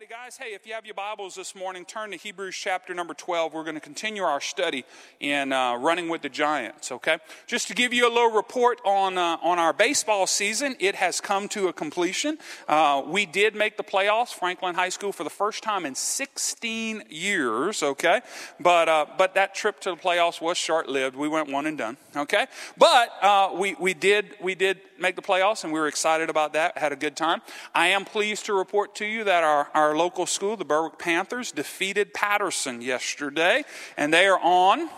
righty, 0.00 0.10
guys. 0.10 0.38
Hey, 0.38 0.54
if 0.54 0.66
you 0.66 0.72
have 0.72 0.86
your 0.86 0.94
Bibles 0.94 1.34
this 1.34 1.54
morning, 1.54 1.84
turn 1.84 2.12
to 2.12 2.16
Hebrews 2.16 2.56
chapter 2.56 2.94
number 2.94 3.12
12. 3.12 3.52
We're 3.52 3.64
going 3.64 3.74
to 3.74 3.82
continue 3.82 4.22
our 4.22 4.40
study 4.40 4.86
in 5.18 5.52
uh, 5.52 5.74
running 5.76 6.08
with 6.08 6.22
the 6.22 6.30
Giants, 6.30 6.90
okay? 6.90 7.18
Just 7.46 7.68
to 7.68 7.74
give 7.74 7.92
you 7.92 8.08
a 8.08 8.12
little 8.12 8.30
report 8.30 8.80
on, 8.86 9.18
uh, 9.18 9.36
on 9.42 9.58
our 9.58 9.74
baseball 9.74 10.26
season, 10.26 10.74
it 10.78 10.94
has 10.94 11.20
come 11.20 11.48
to 11.48 11.68
a 11.68 11.72
completion. 11.74 12.38
Uh, 12.66 13.02
we 13.06 13.26
did 13.26 13.54
make 13.54 13.76
the 13.76 13.82
playoffs, 13.82 14.32
Franklin 14.32 14.74
High 14.74 14.88
School, 14.88 15.12
for 15.12 15.24
the 15.24 15.28
first 15.28 15.62
time 15.62 15.84
in 15.84 15.94
16 15.94 17.02
years, 17.10 17.82
okay? 17.82 18.22
But, 18.58 18.88
uh, 18.88 19.04
but 19.18 19.34
that 19.34 19.54
trip 19.54 19.80
to 19.80 19.90
the 19.90 19.96
playoffs 19.96 20.40
was 20.40 20.56
short 20.56 20.88
lived. 20.88 21.14
We 21.14 21.28
went 21.28 21.50
one 21.50 21.66
and 21.66 21.76
done, 21.76 21.98
okay? 22.16 22.46
But 22.78 23.10
uh, 23.20 23.50
we, 23.54 23.74
we, 23.78 23.92
did, 23.92 24.36
we 24.40 24.54
did 24.54 24.80
make 24.98 25.16
the 25.16 25.22
playoffs, 25.22 25.64
and 25.64 25.72
we 25.72 25.80
were 25.80 25.88
excited 25.88 26.30
about 26.30 26.54
that, 26.54 26.78
had 26.78 26.92
a 26.92 26.96
good 26.96 27.16
time. 27.16 27.42
I 27.74 27.88
am 27.88 28.06
pleased 28.06 28.46
to 28.46 28.54
report 28.54 28.94
to 28.96 29.04
you 29.04 29.24
that 29.24 29.44
our, 29.44 29.68
our 29.74 29.89
local 29.96 30.26
school, 30.26 30.56
the 30.56 30.64
Berwick 30.64 30.98
Panthers, 30.98 31.52
defeated 31.52 32.14
Patterson 32.14 32.82
yesterday, 32.82 33.64
and 33.96 34.12
they 34.12 34.26
are 34.26 34.40
on. 34.40 34.88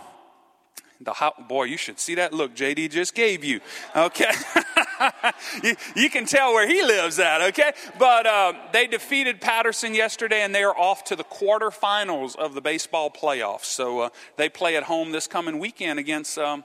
The 1.01 1.13
hot, 1.13 1.49
boy, 1.49 1.65
you 1.65 1.77
should 1.77 1.99
see 1.99 2.15
that 2.15 2.33
look 2.33 2.55
JD 2.55 2.91
just 2.91 3.15
gave 3.15 3.43
you. 3.43 3.61
Okay. 3.97 4.31
you, 5.65 5.75
you, 5.97 6.11
can 6.11 6.27
tell 6.27 6.53
where 6.53 6.69
he 6.69 6.83
lives 6.83 7.19
at, 7.19 7.43
okay? 7.43 7.73
But 7.99 8.25
uh, 8.27 8.53
they 8.73 8.87
defeated 8.87 9.41
Patterson 9.41 9.95
yesterday, 9.95 10.43
and 10.43 10.55
they 10.55 10.63
are 10.63 10.77
off 10.77 11.03
to 11.05 11.17
the 11.17 11.25
quarterfinals 11.25 12.37
of 12.37 12.55
the 12.55 12.61
baseball 12.61 13.11
playoffs. 13.11 13.65
So 13.65 14.01
uh, 14.01 14.09
they 14.37 14.49
play 14.49 14.77
at 14.77 14.85
home 14.85 15.11
this 15.11 15.27
coming 15.27 15.59
weekend 15.59 15.99
against. 15.99 16.39
Um, 16.39 16.65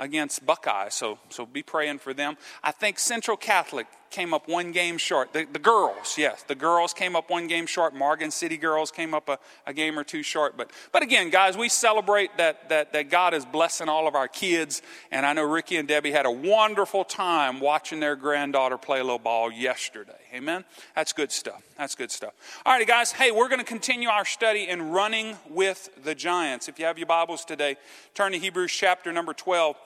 against 0.00 0.46
Buckeye, 0.46 0.90
so 0.90 1.18
so 1.28 1.44
be 1.44 1.60
praying 1.60 1.98
for 1.98 2.14
them. 2.14 2.36
I 2.62 2.70
think 2.70 3.00
Central 3.00 3.36
Catholic 3.36 3.88
came 4.10 4.32
up 4.32 4.48
one 4.48 4.72
game 4.72 4.98
short. 4.98 5.32
The, 5.32 5.46
the, 5.50 5.58
girls, 5.58 6.16
yes, 6.16 6.42
the 6.42 6.54
girls 6.54 6.92
came 6.92 7.16
up 7.16 7.30
one 7.30 7.46
game 7.46 7.66
short. 7.66 7.94
Morgan 7.94 8.30
City 8.30 8.56
girls 8.56 8.90
came 8.90 9.14
up 9.14 9.28
a, 9.28 9.38
a, 9.66 9.72
game 9.72 9.98
or 9.98 10.04
two 10.04 10.22
short. 10.22 10.56
But, 10.56 10.70
but 10.92 11.02
again, 11.02 11.30
guys, 11.30 11.56
we 11.56 11.68
celebrate 11.68 12.36
that, 12.38 12.68
that, 12.68 12.92
that 12.92 13.10
God 13.10 13.34
is 13.34 13.44
blessing 13.44 13.88
all 13.88 14.06
of 14.08 14.14
our 14.14 14.28
kids. 14.28 14.82
And 15.10 15.24
I 15.24 15.32
know 15.32 15.44
Ricky 15.44 15.76
and 15.76 15.86
Debbie 15.86 16.12
had 16.12 16.26
a 16.26 16.30
wonderful 16.30 17.04
time 17.04 17.60
watching 17.60 18.00
their 18.00 18.16
granddaughter 18.16 18.78
play 18.78 19.00
a 19.00 19.04
little 19.04 19.18
ball 19.18 19.50
yesterday. 19.52 20.12
Amen? 20.34 20.64
That's 20.94 21.12
good 21.12 21.32
stuff. 21.32 21.62
That's 21.76 21.94
good 21.94 22.10
stuff. 22.10 22.34
All 22.66 22.72
righty, 22.72 22.84
guys. 22.84 23.12
Hey, 23.12 23.30
we're 23.30 23.48
going 23.48 23.60
to 23.60 23.64
continue 23.64 24.08
our 24.08 24.24
study 24.24 24.68
in 24.68 24.90
running 24.90 25.36
with 25.48 25.90
the 26.04 26.14
giants. 26.14 26.68
If 26.68 26.78
you 26.78 26.84
have 26.84 26.98
your 26.98 27.06
Bibles 27.06 27.44
today, 27.44 27.76
turn 28.14 28.32
to 28.32 28.38
Hebrews 28.38 28.72
chapter 28.72 29.12
number 29.12 29.32
12. 29.32 29.76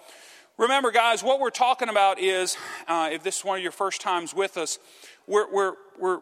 Remember, 0.58 0.91
guys, 0.91 1.22
what 1.22 1.41
we're 1.41 1.50
talking 1.50 1.89
about 1.89 2.20
is 2.20 2.56
uh, 2.86 3.08
if 3.11 3.22
this 3.22 3.39
is 3.39 3.45
one 3.45 3.56
of 3.56 3.62
your 3.62 3.72
first 3.72 4.00
times 4.00 4.34
with 4.34 4.56
us, 4.56 4.78
we're, 5.27 5.50
we're, 5.50 5.75
we're, 5.98 6.19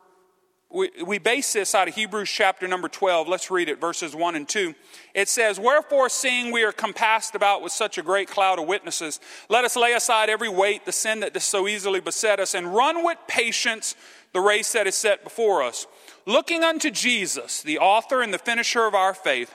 we, 0.73 0.91
we 1.05 1.19
base 1.19 1.53
this 1.53 1.75
out 1.75 1.89
of 1.89 1.97
Hebrews 1.97 2.31
chapter 2.31 2.69
number 2.69 2.89
12. 2.89 3.27
Let's 3.27 3.51
read 3.51 3.69
it, 3.69 3.81
verses 3.81 4.14
1 4.14 4.36
and 4.36 4.48
2. 4.48 4.73
It 5.14 5.28
says, 5.28 5.58
Wherefore, 5.58 6.08
seeing 6.08 6.53
we 6.53 6.62
are 6.62 6.70
compassed 6.70 7.34
about 7.34 7.61
with 7.61 7.73
such 7.73 7.98
a 7.98 8.03
great 8.03 8.28
cloud 8.28 8.61
of 8.61 8.69
witnesses, 8.69 9.19
let 9.48 9.64
us 9.64 9.75
lay 9.75 9.95
aside 9.95 10.31
every 10.31 10.48
weight, 10.48 10.86
the 10.86 10.92
sin 10.92 11.20
that 11.20 11.34
does 11.34 11.42
so 11.42 11.67
easily 11.67 11.98
beset 11.98 12.39
us, 12.39 12.55
and 12.55 12.73
run 12.73 13.05
with 13.05 13.19
patience 13.27 13.97
the 14.33 14.41
race 14.41 14.73
that 14.73 14.86
is 14.86 14.95
set 14.95 15.25
before 15.25 15.64
us. 15.64 15.89
Looking 16.25 16.62
unto 16.62 16.92
Jesus, 16.92 17.62
the 17.62 17.81
author 17.81 18.23
and 18.23 18.33
the 18.33 18.39
finisher 18.39 18.86
of 18.86 18.95
our 18.95 19.12
faith, 19.12 19.53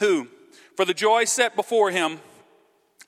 who, 0.00 0.28
for 0.76 0.84
the 0.84 0.92
joy 0.92 1.24
set 1.24 1.56
before 1.56 1.90
him, 1.90 2.20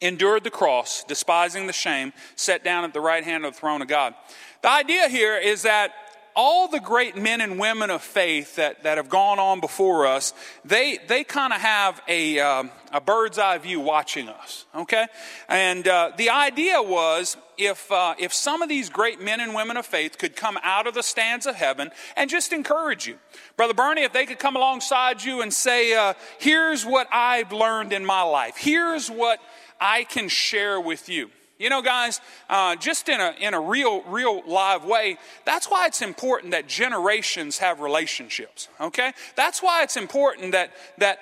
endured 0.00 0.44
the 0.44 0.50
cross, 0.50 1.04
despising 1.04 1.66
the 1.66 1.72
shame, 1.72 2.12
sat 2.36 2.64
down 2.64 2.84
at 2.84 2.92
the 2.92 3.00
right 3.00 3.24
hand 3.24 3.44
of 3.44 3.54
the 3.54 3.58
throne 3.58 3.82
of 3.82 3.88
God. 3.88 4.14
The 4.62 4.70
idea 4.70 5.08
here 5.08 5.36
is 5.36 5.62
that 5.62 5.92
all 6.36 6.68
the 6.68 6.80
great 6.80 7.16
men 7.16 7.40
and 7.40 7.58
women 7.58 7.90
of 7.90 8.02
faith 8.02 8.56
that, 8.56 8.82
that 8.82 8.96
have 8.96 9.08
gone 9.08 9.38
on 9.38 9.60
before 9.60 10.06
us, 10.06 10.34
they, 10.64 10.98
they 11.06 11.24
kind 11.24 11.52
of 11.52 11.60
have 11.60 12.00
a, 12.08 12.38
uh, 12.38 12.64
a 12.92 13.00
bird's 13.00 13.38
eye 13.38 13.58
view 13.58 13.80
watching 13.80 14.28
us, 14.28 14.66
okay? 14.74 15.06
And 15.48 15.86
uh, 15.86 16.12
the 16.16 16.30
idea 16.30 16.82
was 16.82 17.36
if, 17.56 17.90
uh, 17.92 18.14
if 18.18 18.32
some 18.32 18.62
of 18.62 18.68
these 18.68 18.88
great 18.88 19.20
men 19.20 19.40
and 19.40 19.54
women 19.54 19.76
of 19.76 19.86
faith 19.86 20.18
could 20.18 20.34
come 20.34 20.58
out 20.62 20.86
of 20.86 20.94
the 20.94 21.02
stands 21.02 21.46
of 21.46 21.54
heaven 21.54 21.90
and 22.16 22.28
just 22.28 22.52
encourage 22.52 23.06
you. 23.06 23.16
Brother 23.56 23.74
Bernie, 23.74 24.02
if 24.02 24.12
they 24.12 24.26
could 24.26 24.40
come 24.40 24.56
alongside 24.56 25.22
you 25.22 25.40
and 25.40 25.52
say, 25.52 25.94
uh, 25.94 26.14
here's 26.38 26.84
what 26.84 27.06
I've 27.12 27.52
learned 27.52 27.92
in 27.92 28.04
my 28.04 28.22
life, 28.22 28.56
here's 28.56 29.08
what 29.08 29.38
I 29.84 30.04
can 30.04 30.28
share 30.30 30.80
with 30.80 31.10
you. 31.10 31.30
You 31.58 31.68
know, 31.68 31.82
guys, 31.82 32.22
uh, 32.48 32.74
just 32.74 33.08
in 33.10 33.20
a, 33.20 33.34
in 33.38 33.52
a 33.52 33.60
real, 33.60 34.02
real 34.04 34.42
live 34.46 34.84
way, 34.84 35.18
that's 35.44 35.70
why 35.70 35.86
it's 35.86 36.00
important 36.00 36.52
that 36.52 36.66
generations 36.66 37.58
have 37.58 37.80
relationships, 37.80 38.68
okay? 38.80 39.12
That's 39.36 39.62
why 39.62 39.82
it's 39.82 39.98
important 39.98 40.52
that, 40.52 40.72
that 40.98 41.18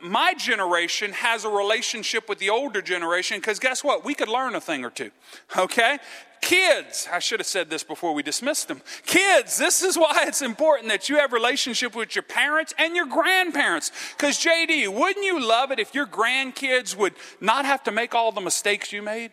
my 0.00 0.32
generation 0.34 1.12
has 1.12 1.44
a 1.44 1.48
relationship 1.48 2.28
with 2.28 2.38
the 2.38 2.50
older 2.50 2.80
generation 2.80 3.38
because 3.38 3.58
guess 3.58 3.82
what? 3.82 4.04
We 4.04 4.14
could 4.14 4.28
learn 4.28 4.54
a 4.54 4.60
thing 4.60 4.84
or 4.84 4.90
two, 4.90 5.10
okay? 5.56 5.98
Kids, 6.44 7.08
I 7.10 7.20
should 7.20 7.40
have 7.40 7.46
said 7.46 7.70
this 7.70 7.82
before 7.82 8.12
we 8.12 8.22
dismissed 8.22 8.68
them. 8.68 8.82
Kids, 9.06 9.56
this 9.56 9.82
is 9.82 9.96
why 9.96 10.24
it's 10.26 10.42
important 10.42 10.90
that 10.90 11.08
you 11.08 11.16
have 11.16 11.32
relationship 11.32 11.96
with 11.96 12.14
your 12.14 12.22
parents 12.22 12.74
and 12.78 12.94
your 12.94 13.06
grandparents. 13.06 13.90
Because 14.14 14.38
JD, 14.44 14.88
wouldn't 14.88 15.24
you 15.24 15.42
love 15.42 15.70
it 15.70 15.78
if 15.78 15.94
your 15.94 16.06
grandkids 16.06 16.94
would 16.94 17.14
not 17.40 17.64
have 17.64 17.82
to 17.84 17.90
make 17.90 18.14
all 18.14 18.30
the 18.30 18.42
mistakes 18.42 18.92
you 18.92 19.00
made? 19.00 19.30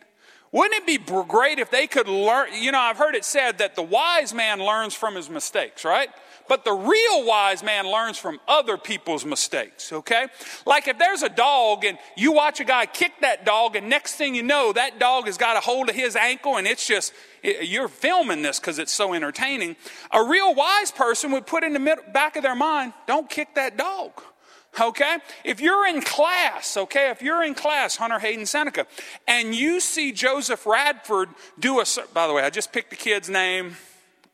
Wouldn't 0.53 0.73
it 0.73 0.87
be 0.87 0.97
great 1.27 1.59
if 1.59 1.69
they 1.69 1.85
could 1.85 2.07
learn? 2.07 2.47
You 2.53 2.71
know, 2.71 2.79
I've 2.79 2.97
heard 2.97 3.15
it 3.15 3.25
said 3.25 3.57
that 3.57 3.75
the 3.75 3.83
wise 3.83 4.33
man 4.33 4.59
learns 4.59 4.93
from 4.93 5.15
his 5.15 5.29
mistakes, 5.29 5.83
right? 5.83 6.09
But 6.51 6.65
the 6.65 6.73
real 6.73 7.25
wise 7.25 7.63
man 7.63 7.89
learns 7.89 8.17
from 8.17 8.41
other 8.45 8.75
people's 8.75 9.23
mistakes, 9.23 9.93
okay? 9.93 10.27
Like 10.65 10.89
if 10.89 10.99
there's 10.99 11.23
a 11.23 11.29
dog 11.29 11.85
and 11.85 11.97
you 12.17 12.33
watch 12.33 12.59
a 12.59 12.65
guy 12.65 12.87
kick 12.87 13.13
that 13.21 13.45
dog, 13.45 13.77
and 13.77 13.87
next 13.87 14.15
thing 14.15 14.35
you 14.35 14.43
know, 14.43 14.73
that 14.73 14.99
dog 14.99 15.27
has 15.27 15.37
got 15.37 15.55
a 15.55 15.61
hold 15.61 15.87
of 15.87 15.95
his 15.95 16.17
ankle, 16.17 16.57
and 16.57 16.67
it's 16.67 16.85
just, 16.85 17.13
you're 17.41 17.87
filming 17.87 18.41
this 18.41 18.59
because 18.59 18.79
it's 18.79 18.91
so 18.91 19.13
entertaining. 19.13 19.77
A 20.11 20.21
real 20.25 20.53
wise 20.53 20.91
person 20.91 21.31
would 21.31 21.47
put 21.47 21.63
in 21.63 21.71
the 21.71 21.97
back 22.11 22.35
of 22.35 22.43
their 22.43 22.53
mind, 22.53 22.91
don't 23.07 23.29
kick 23.29 23.55
that 23.55 23.77
dog. 23.77 24.11
Okay? 24.77 25.19
If 25.45 25.61
you're 25.61 25.87
in 25.87 26.01
class, 26.01 26.75
okay, 26.75 27.11
if 27.11 27.21
you're 27.21 27.43
in 27.43 27.53
class, 27.53 27.95
Hunter 27.95 28.19
Hayden 28.19 28.45
Seneca, 28.45 28.87
and 29.25 29.55
you 29.55 29.79
see 29.79 30.11
Joseph 30.11 30.65
Radford 30.65 31.29
do 31.57 31.79
a, 31.79 31.85
by 32.13 32.27
the 32.27 32.33
way, 32.33 32.43
I 32.43 32.49
just 32.49 32.73
picked 32.73 32.89
the 32.89 32.97
kid's 32.97 33.29
name 33.29 33.77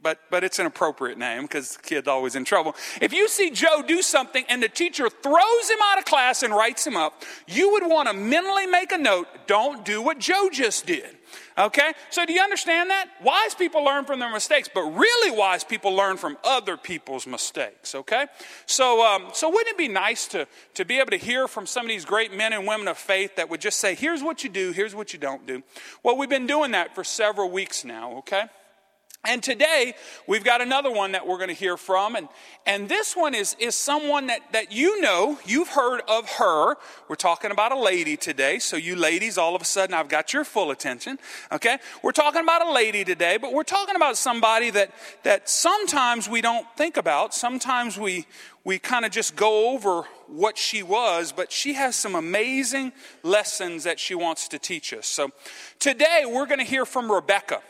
but, 0.08 0.22
but 0.30 0.42
it's 0.42 0.58
an 0.58 0.66
appropriate 0.66 1.18
name 1.18 1.42
because 1.42 1.76
the 1.76 1.84
kid's 1.84 2.08
always 2.08 2.38
in 2.38 2.46
trouble. 2.46 2.78
If 3.02 3.12
you 3.12 3.28
see 3.28 3.50
Joe 3.50 3.84
do 3.86 4.02
something 4.02 4.46
and 4.48 4.64
the 4.64 4.70
teacher 4.70 5.10
throws 5.10 5.70
him 5.70 5.80
out 5.84 5.98
of 5.98 6.06
class 6.06 6.44
and 6.44 6.54
writes 6.54 6.88
him 6.88 6.96
up, 6.96 7.24
you 7.46 7.74
would 7.74 7.86
want 7.86 8.08
to 8.08 8.14
mentally 8.14 8.68
make 8.68 8.94
a 8.94 8.98
note 8.98 9.28
don't 9.48 9.84
do 9.84 10.02
what 10.02 10.18
Joe 10.18 10.48
just 10.50 10.86
did. 10.86 11.18
Okay? 11.58 11.92
So 12.10 12.26
do 12.26 12.32
you 12.32 12.40
understand 12.40 12.90
that? 12.90 13.10
Wise 13.22 13.54
people 13.54 13.84
learn 13.84 14.06
from 14.06 14.20
their 14.20 14.32
mistakes, 14.32 14.70
but 14.74 14.84
really 14.84 15.38
wise 15.38 15.66
people 15.66 15.94
learn 15.94 16.16
from 16.16 16.38
other 16.42 16.78
people's 16.78 17.28
mistakes. 17.28 17.94
Okay? 17.94 18.28
So, 18.66 19.06
um, 19.06 19.28
so 19.34 19.50
wouldn't 19.50 19.74
it 19.74 19.78
be 19.78 19.90
nice 19.90 20.26
to, 20.30 20.48
to 20.76 20.86
be 20.86 21.00
able 21.00 21.12
to 21.12 21.18
hear 21.18 21.50
from 21.50 21.66
some 21.66 21.86
of 21.86 21.90
these 21.90 22.06
great 22.06 22.34
men 22.34 22.54
and 22.54 22.66
women 22.66 22.88
of 22.88 22.98
faith 22.98 23.36
that 23.36 23.50
would 23.50 23.60
just 23.60 23.82
say, 23.82 23.94
here's 23.94 24.24
what 24.24 24.42
you 24.46 24.50
do, 24.50 24.72
here's 24.72 24.96
what 24.96 25.12
you 25.12 25.20
don't 25.20 25.46
do? 25.46 25.64
Well, 26.02 26.16
we've 26.16 26.30
been 26.30 26.48
doing 26.48 26.72
that 26.72 26.96
for 26.96 27.04
several 27.04 27.50
weeks 27.50 27.84
now, 27.84 28.20
okay? 28.20 28.46
And 29.26 29.44
today, 29.44 29.94
we've 30.26 30.44
got 30.44 30.62
another 30.62 30.90
one 30.90 31.12
that 31.12 31.28
we're 31.28 31.36
going 31.38 31.50
to 31.50 31.54
hear 31.54 31.76
from. 31.76 32.16
And, 32.16 32.30
and 32.66 32.88
this 32.88 33.14
one 33.14 33.34
is, 33.34 33.58
is 33.60 33.76
someone 33.76 34.28
that, 34.28 34.40
that 34.54 34.72
you 34.72 35.02
know, 35.02 35.38
you've 35.46 35.68
heard 35.68 36.02
of 36.08 36.30
her. 36.34 36.76
We're 37.10 37.16
talking 37.16 37.52
about 37.52 37.74
a 37.74 37.80
lady 37.80 38.16
today. 38.16 38.60
So, 38.60 38.78
you 38.78 38.96
ladies, 38.96 39.38
all 39.38 39.54
of 39.54 39.62
a 39.62 39.66
sudden, 39.66 39.94
I've 39.94 40.08
got 40.08 40.32
your 40.32 40.46
full 40.46 40.72
attention. 40.72 41.20
Okay? 41.52 41.78
We're 42.02 42.14
talking 42.14 42.42
about 42.42 42.66
a 42.66 42.72
lady 42.72 43.04
today, 43.04 43.38
but 43.38 43.52
we're 43.52 43.64
talking 43.64 43.98
about 43.98 44.16
somebody 44.16 44.70
that, 44.70 44.94
that 45.24 45.50
sometimes 45.50 46.30
we 46.30 46.40
don't 46.40 46.66
think 46.78 46.96
about. 46.96 47.34
Sometimes 47.34 47.98
we, 47.98 48.28
we 48.64 48.80
kind 48.80 49.04
of 49.04 49.12
just 49.12 49.36
go 49.36 49.72
over 49.72 50.04
what 50.28 50.58
she 50.58 50.84
was, 50.84 51.34
but 51.34 51.52
she 51.52 51.74
has 51.74 51.98
some 51.98 52.16
amazing 52.16 52.94
lessons 53.24 53.84
that 53.84 54.00
she 54.00 54.16
wants 54.16 54.48
to 54.50 54.60
teach 54.60 54.94
us. 54.94 55.06
So, 55.06 55.32
today, 55.80 56.24
we're 56.26 56.46
going 56.46 56.60
to 56.60 56.66
hear 56.66 56.86
from 56.86 57.12
Rebecca. 57.12 57.62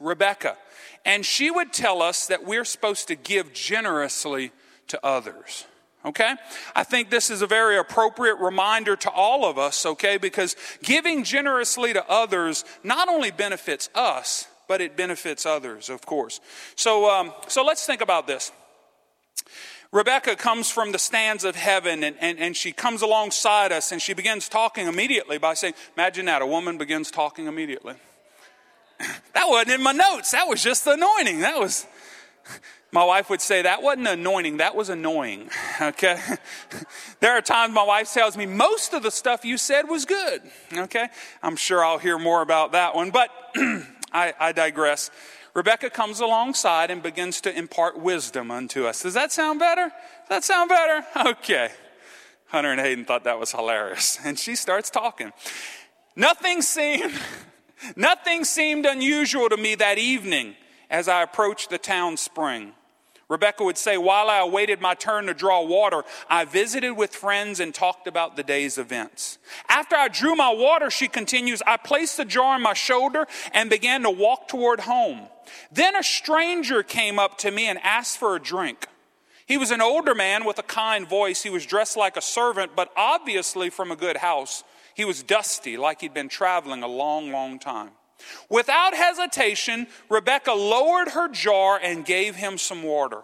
Rebecca. 0.00 0.56
And 1.04 1.24
she 1.24 1.50
would 1.50 1.72
tell 1.72 2.02
us 2.02 2.26
that 2.26 2.44
we're 2.44 2.64
supposed 2.64 3.08
to 3.08 3.14
give 3.14 3.52
generously 3.52 4.52
to 4.88 5.04
others. 5.04 5.66
Okay? 6.04 6.34
I 6.74 6.84
think 6.84 7.10
this 7.10 7.30
is 7.30 7.42
a 7.42 7.46
very 7.46 7.76
appropriate 7.76 8.36
reminder 8.36 8.96
to 8.96 9.10
all 9.10 9.44
of 9.44 9.58
us, 9.58 9.84
okay? 9.84 10.16
Because 10.16 10.56
giving 10.82 11.24
generously 11.24 11.92
to 11.92 12.08
others 12.08 12.64
not 12.84 13.08
only 13.08 13.30
benefits 13.30 13.90
us, 13.94 14.46
but 14.68 14.80
it 14.80 14.96
benefits 14.96 15.44
others, 15.44 15.88
of 15.88 16.06
course. 16.06 16.40
So, 16.76 17.10
um, 17.10 17.32
so 17.48 17.64
let's 17.64 17.84
think 17.84 18.00
about 18.00 18.26
this. 18.26 18.52
Rebecca 19.90 20.36
comes 20.36 20.70
from 20.70 20.92
the 20.92 20.98
stands 20.98 21.44
of 21.44 21.56
heaven 21.56 22.04
and, 22.04 22.14
and, 22.20 22.38
and 22.38 22.56
she 22.56 22.72
comes 22.72 23.00
alongside 23.00 23.72
us 23.72 23.90
and 23.90 24.02
she 24.02 24.12
begins 24.12 24.48
talking 24.48 24.86
immediately 24.86 25.38
by 25.38 25.54
saying, 25.54 25.74
Imagine 25.96 26.26
that, 26.26 26.42
a 26.42 26.46
woman 26.46 26.76
begins 26.76 27.10
talking 27.10 27.46
immediately. 27.46 27.94
That 29.34 29.44
wasn't 29.48 29.70
in 29.70 29.82
my 29.82 29.92
notes. 29.92 30.32
That 30.32 30.48
was 30.48 30.62
just 30.62 30.84
the 30.84 30.92
anointing. 30.92 31.40
That 31.40 31.58
was 31.58 31.86
My 32.90 33.04
wife 33.04 33.28
would 33.28 33.42
say 33.42 33.62
that 33.62 33.82
wasn't 33.82 34.06
anointing, 34.06 34.58
that 34.58 34.74
was 34.74 34.88
annoying. 34.88 35.50
Okay? 35.80 36.18
there 37.20 37.32
are 37.32 37.42
times 37.42 37.74
my 37.74 37.82
wife 37.82 38.12
tells 38.12 38.36
me 38.36 38.46
most 38.46 38.94
of 38.94 39.02
the 39.02 39.10
stuff 39.10 39.44
you 39.44 39.58
said 39.58 39.88
was 39.88 40.06
good. 40.06 40.40
Okay? 40.72 41.08
I'm 41.42 41.56
sure 41.56 41.84
I'll 41.84 41.98
hear 41.98 42.18
more 42.18 42.40
about 42.40 42.72
that 42.72 42.94
one, 42.94 43.10
but 43.10 43.28
I, 44.12 44.32
I 44.40 44.52
digress. 44.52 45.10
Rebecca 45.52 45.90
comes 45.90 46.20
alongside 46.20 46.90
and 46.90 47.02
begins 47.02 47.42
to 47.42 47.56
impart 47.56 47.98
wisdom 47.98 48.50
unto 48.50 48.86
us. 48.86 49.02
Does 49.02 49.14
that 49.14 49.32
sound 49.32 49.58
better? 49.58 49.88
Does 49.88 50.28
that 50.28 50.44
sound 50.44 50.68
better? 50.68 51.04
Okay. 51.30 51.70
Hunter 52.46 52.72
and 52.72 52.80
Hayden 52.80 53.04
thought 53.04 53.24
that 53.24 53.38
was 53.38 53.52
hilarious. 53.52 54.18
And 54.24 54.38
she 54.38 54.56
starts 54.56 54.88
talking. 54.88 55.32
Nothing 56.16 56.62
seemed, 56.62 57.12
nothing 57.96 58.44
seemed 58.44 58.86
unusual 58.86 59.48
to 59.48 59.56
me 59.56 59.74
that 59.76 59.98
evening 59.98 60.54
as 60.90 61.08
I 61.08 61.22
approached 61.22 61.70
the 61.70 61.78
town 61.78 62.16
spring. 62.16 62.72
Rebecca 63.28 63.62
would 63.62 63.76
say, 63.76 63.98
While 63.98 64.30
I 64.30 64.38
awaited 64.38 64.80
my 64.80 64.94
turn 64.94 65.26
to 65.26 65.34
draw 65.34 65.62
water, 65.62 66.02
I 66.30 66.44
visited 66.46 66.92
with 66.92 67.14
friends 67.14 67.60
and 67.60 67.74
talked 67.74 68.06
about 68.06 68.36
the 68.36 68.42
day's 68.42 68.78
events. 68.78 69.38
After 69.68 69.96
I 69.96 70.08
drew 70.08 70.34
my 70.34 70.52
water, 70.52 70.90
she 70.90 71.08
continues, 71.08 71.62
I 71.66 71.76
placed 71.76 72.16
the 72.16 72.24
jar 72.24 72.54
on 72.54 72.62
my 72.62 72.72
shoulder 72.72 73.26
and 73.52 73.68
began 73.68 74.02
to 74.02 74.10
walk 74.10 74.48
toward 74.48 74.80
home. 74.80 75.28
Then 75.70 75.94
a 75.94 76.02
stranger 76.02 76.82
came 76.82 77.18
up 77.18 77.38
to 77.38 77.50
me 77.50 77.66
and 77.66 77.78
asked 77.80 78.18
for 78.18 78.34
a 78.34 78.40
drink. 78.40 78.86
He 79.46 79.56
was 79.56 79.70
an 79.70 79.80
older 79.80 80.14
man 80.14 80.44
with 80.44 80.58
a 80.58 80.62
kind 80.62 81.08
voice. 81.08 81.42
He 81.42 81.50
was 81.50 81.64
dressed 81.64 81.96
like 81.96 82.16
a 82.16 82.22
servant, 82.22 82.72
but 82.76 82.90
obviously 82.96 83.70
from 83.70 83.90
a 83.90 83.96
good 83.96 84.18
house. 84.18 84.62
He 84.98 85.04
was 85.04 85.22
dusty, 85.22 85.76
like 85.76 86.00
he'd 86.00 86.12
been 86.12 86.28
traveling 86.28 86.82
a 86.82 86.88
long, 86.88 87.30
long 87.30 87.60
time. 87.60 87.90
Without 88.50 88.94
hesitation, 88.94 89.86
Rebecca 90.08 90.50
lowered 90.50 91.10
her 91.10 91.28
jar 91.28 91.78
and 91.80 92.04
gave 92.04 92.34
him 92.34 92.58
some 92.58 92.82
water. 92.82 93.22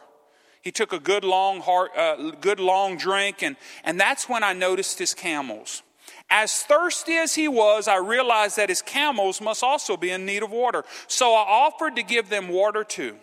He 0.62 0.70
took 0.70 0.92
a 0.92 1.00
good 1.00 1.24
long, 1.24 1.60
heart, 1.60 1.90
uh, 1.96 2.30
good 2.40 2.60
long 2.60 2.96
drink, 2.96 3.42
and, 3.42 3.56
and 3.82 3.98
that's 3.98 4.28
when 4.28 4.44
I 4.44 4.52
noticed 4.52 5.00
his 5.00 5.14
camels. 5.14 5.82
As 6.30 6.62
thirsty 6.62 7.16
as 7.16 7.34
he 7.34 7.48
was, 7.48 7.88
I 7.88 7.96
realized 7.96 8.56
that 8.56 8.68
his 8.68 8.80
camels 8.80 9.40
must 9.40 9.64
also 9.64 9.96
be 9.96 10.10
in 10.10 10.24
need 10.24 10.44
of 10.44 10.52
water. 10.52 10.84
So 11.08 11.34
I 11.34 11.40
offered 11.40 11.96
to 11.96 12.04
give 12.04 12.28
them 12.28 12.50
water 12.50 12.84
too. 12.84 13.16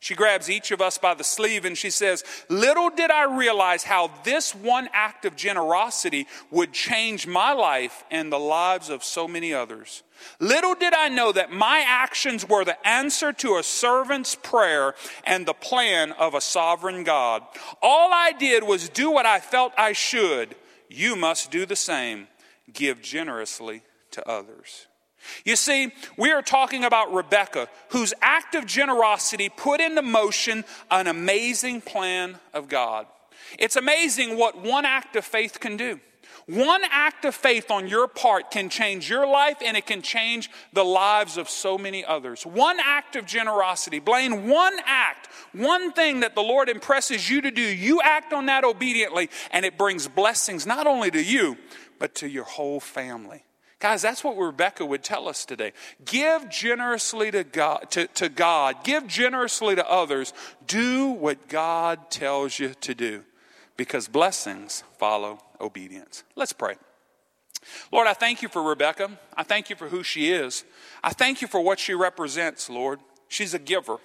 She 0.00 0.14
grabs 0.14 0.48
each 0.48 0.70
of 0.70 0.80
us 0.80 0.96
by 0.96 1.14
the 1.14 1.24
sleeve 1.24 1.64
and 1.64 1.76
she 1.76 1.90
says, 1.90 2.22
Little 2.48 2.88
did 2.88 3.10
I 3.10 3.24
realize 3.24 3.82
how 3.82 4.12
this 4.22 4.54
one 4.54 4.88
act 4.92 5.24
of 5.24 5.34
generosity 5.34 6.28
would 6.52 6.72
change 6.72 7.26
my 7.26 7.52
life 7.52 8.04
and 8.10 8.32
the 8.32 8.38
lives 8.38 8.90
of 8.90 9.02
so 9.02 9.26
many 9.26 9.52
others. 9.52 10.04
Little 10.38 10.76
did 10.76 10.94
I 10.94 11.08
know 11.08 11.32
that 11.32 11.50
my 11.50 11.84
actions 11.84 12.48
were 12.48 12.64
the 12.64 12.86
answer 12.86 13.32
to 13.34 13.56
a 13.56 13.62
servant's 13.62 14.36
prayer 14.36 14.94
and 15.24 15.46
the 15.46 15.54
plan 15.54 16.12
of 16.12 16.34
a 16.34 16.40
sovereign 16.40 17.02
God. 17.02 17.42
All 17.82 18.12
I 18.12 18.32
did 18.32 18.62
was 18.62 18.88
do 18.88 19.10
what 19.10 19.26
I 19.26 19.40
felt 19.40 19.72
I 19.76 19.92
should. 19.92 20.54
You 20.88 21.16
must 21.16 21.50
do 21.50 21.66
the 21.66 21.76
same. 21.76 22.28
Give 22.72 23.02
generously 23.02 23.82
to 24.12 24.28
others. 24.28 24.86
You 25.44 25.56
see, 25.56 25.92
we 26.16 26.30
are 26.30 26.42
talking 26.42 26.84
about 26.84 27.12
Rebecca, 27.12 27.68
whose 27.90 28.14
act 28.22 28.54
of 28.54 28.66
generosity 28.66 29.48
put 29.48 29.80
into 29.80 30.02
motion 30.02 30.64
an 30.90 31.06
amazing 31.06 31.80
plan 31.80 32.38
of 32.54 32.68
God. 32.68 33.06
It's 33.58 33.76
amazing 33.76 34.36
what 34.36 34.60
one 34.60 34.84
act 34.84 35.16
of 35.16 35.24
faith 35.24 35.60
can 35.60 35.76
do. 35.76 36.00
One 36.46 36.80
act 36.90 37.26
of 37.26 37.34
faith 37.34 37.70
on 37.70 37.88
your 37.88 38.08
part 38.08 38.50
can 38.50 38.70
change 38.70 39.10
your 39.10 39.26
life 39.26 39.58
and 39.62 39.76
it 39.76 39.84
can 39.84 40.00
change 40.00 40.50
the 40.72 40.84
lives 40.84 41.36
of 41.36 41.50
so 41.50 41.76
many 41.76 42.04
others. 42.06 42.46
One 42.46 42.78
act 42.80 43.16
of 43.16 43.26
generosity, 43.26 43.98
Blaine, 43.98 44.48
one 44.48 44.78
act, 44.86 45.28
one 45.52 45.92
thing 45.92 46.20
that 46.20 46.34
the 46.34 46.40
Lord 46.40 46.70
impresses 46.70 47.28
you 47.28 47.42
to 47.42 47.50
do, 47.50 47.60
you 47.60 48.00
act 48.00 48.32
on 48.32 48.46
that 48.46 48.64
obediently 48.64 49.28
and 49.50 49.66
it 49.66 49.76
brings 49.76 50.08
blessings 50.08 50.66
not 50.66 50.86
only 50.86 51.10
to 51.10 51.22
you, 51.22 51.58
but 51.98 52.14
to 52.16 52.28
your 52.28 52.44
whole 52.44 52.80
family. 52.80 53.44
Guys, 53.80 54.02
that's 54.02 54.24
what 54.24 54.36
Rebecca 54.36 54.84
would 54.84 55.04
tell 55.04 55.28
us 55.28 55.44
today. 55.44 55.72
Give 56.04 56.48
generously 56.48 57.30
to 57.30 57.44
God, 57.44 57.90
to, 57.90 58.08
to 58.08 58.28
God. 58.28 58.82
Give 58.82 59.06
generously 59.06 59.76
to 59.76 59.88
others. 59.88 60.32
Do 60.66 61.08
what 61.08 61.48
God 61.48 62.10
tells 62.10 62.58
you 62.58 62.74
to 62.80 62.94
do 62.94 63.24
because 63.76 64.08
blessings 64.08 64.82
follow 64.98 65.38
obedience. 65.60 66.24
Let's 66.34 66.52
pray. 66.52 66.74
Lord, 67.92 68.08
I 68.08 68.14
thank 68.14 68.42
you 68.42 68.48
for 68.48 68.62
Rebecca. 68.62 69.10
I 69.36 69.44
thank 69.44 69.70
you 69.70 69.76
for 69.76 69.88
who 69.88 70.02
she 70.02 70.32
is. 70.32 70.64
I 71.04 71.10
thank 71.10 71.40
you 71.40 71.46
for 71.46 71.60
what 71.60 71.78
she 71.78 71.94
represents, 71.94 72.68
Lord. 72.68 72.98
She's 73.28 73.54
a 73.54 73.58
giver. 73.58 73.98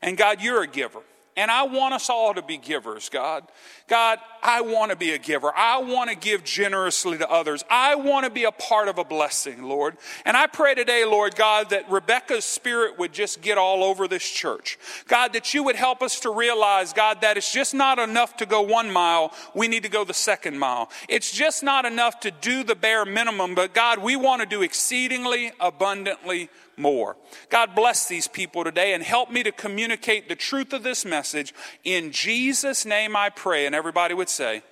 And 0.00 0.16
God, 0.16 0.40
you're 0.40 0.62
a 0.62 0.66
giver. 0.68 1.00
And 1.38 1.52
I 1.52 1.62
want 1.62 1.94
us 1.94 2.10
all 2.10 2.34
to 2.34 2.42
be 2.42 2.56
givers, 2.56 3.08
God. 3.08 3.44
God, 3.86 4.18
I 4.42 4.60
want 4.60 4.90
to 4.90 4.96
be 4.96 5.12
a 5.12 5.18
giver. 5.18 5.56
I 5.56 5.78
want 5.78 6.10
to 6.10 6.16
give 6.16 6.42
generously 6.42 7.16
to 7.16 7.30
others. 7.30 7.64
I 7.70 7.94
want 7.94 8.24
to 8.24 8.30
be 8.30 8.42
a 8.42 8.50
part 8.50 8.88
of 8.88 8.98
a 8.98 9.04
blessing, 9.04 9.62
Lord. 9.62 9.98
And 10.24 10.36
I 10.36 10.48
pray 10.48 10.74
today, 10.74 11.04
Lord 11.04 11.36
God, 11.36 11.70
that 11.70 11.88
Rebecca's 11.88 12.44
spirit 12.44 12.98
would 12.98 13.12
just 13.12 13.40
get 13.40 13.56
all 13.56 13.84
over 13.84 14.08
this 14.08 14.28
church. 14.28 14.80
God, 15.06 15.32
that 15.34 15.54
you 15.54 15.62
would 15.62 15.76
help 15.76 16.02
us 16.02 16.18
to 16.20 16.30
realize, 16.30 16.92
God, 16.92 17.20
that 17.20 17.36
it's 17.36 17.52
just 17.52 17.72
not 17.72 18.00
enough 18.00 18.36
to 18.38 18.44
go 18.44 18.60
one 18.62 18.90
mile. 18.90 19.32
We 19.54 19.68
need 19.68 19.84
to 19.84 19.88
go 19.88 20.02
the 20.02 20.14
second 20.14 20.58
mile. 20.58 20.90
It's 21.08 21.30
just 21.30 21.62
not 21.62 21.84
enough 21.84 22.18
to 22.20 22.32
do 22.32 22.64
the 22.64 22.74
bare 22.74 23.04
minimum, 23.04 23.54
but 23.54 23.74
God, 23.74 24.00
we 24.00 24.16
want 24.16 24.42
to 24.42 24.46
do 24.46 24.62
exceedingly 24.62 25.52
abundantly 25.60 26.50
more. 26.78 27.16
God 27.50 27.74
bless 27.74 28.08
these 28.08 28.28
people 28.28 28.64
today 28.64 28.94
and 28.94 29.02
help 29.02 29.30
me 29.30 29.42
to 29.42 29.52
communicate 29.52 30.28
the 30.28 30.36
truth 30.36 30.72
of 30.72 30.82
this 30.82 31.04
message. 31.04 31.54
In 31.84 32.12
Jesus' 32.12 32.84
name 32.84 33.16
I 33.16 33.30
pray. 33.30 33.66
And 33.66 33.74
everybody 33.74 34.14
would 34.14 34.28
say, 34.28 34.62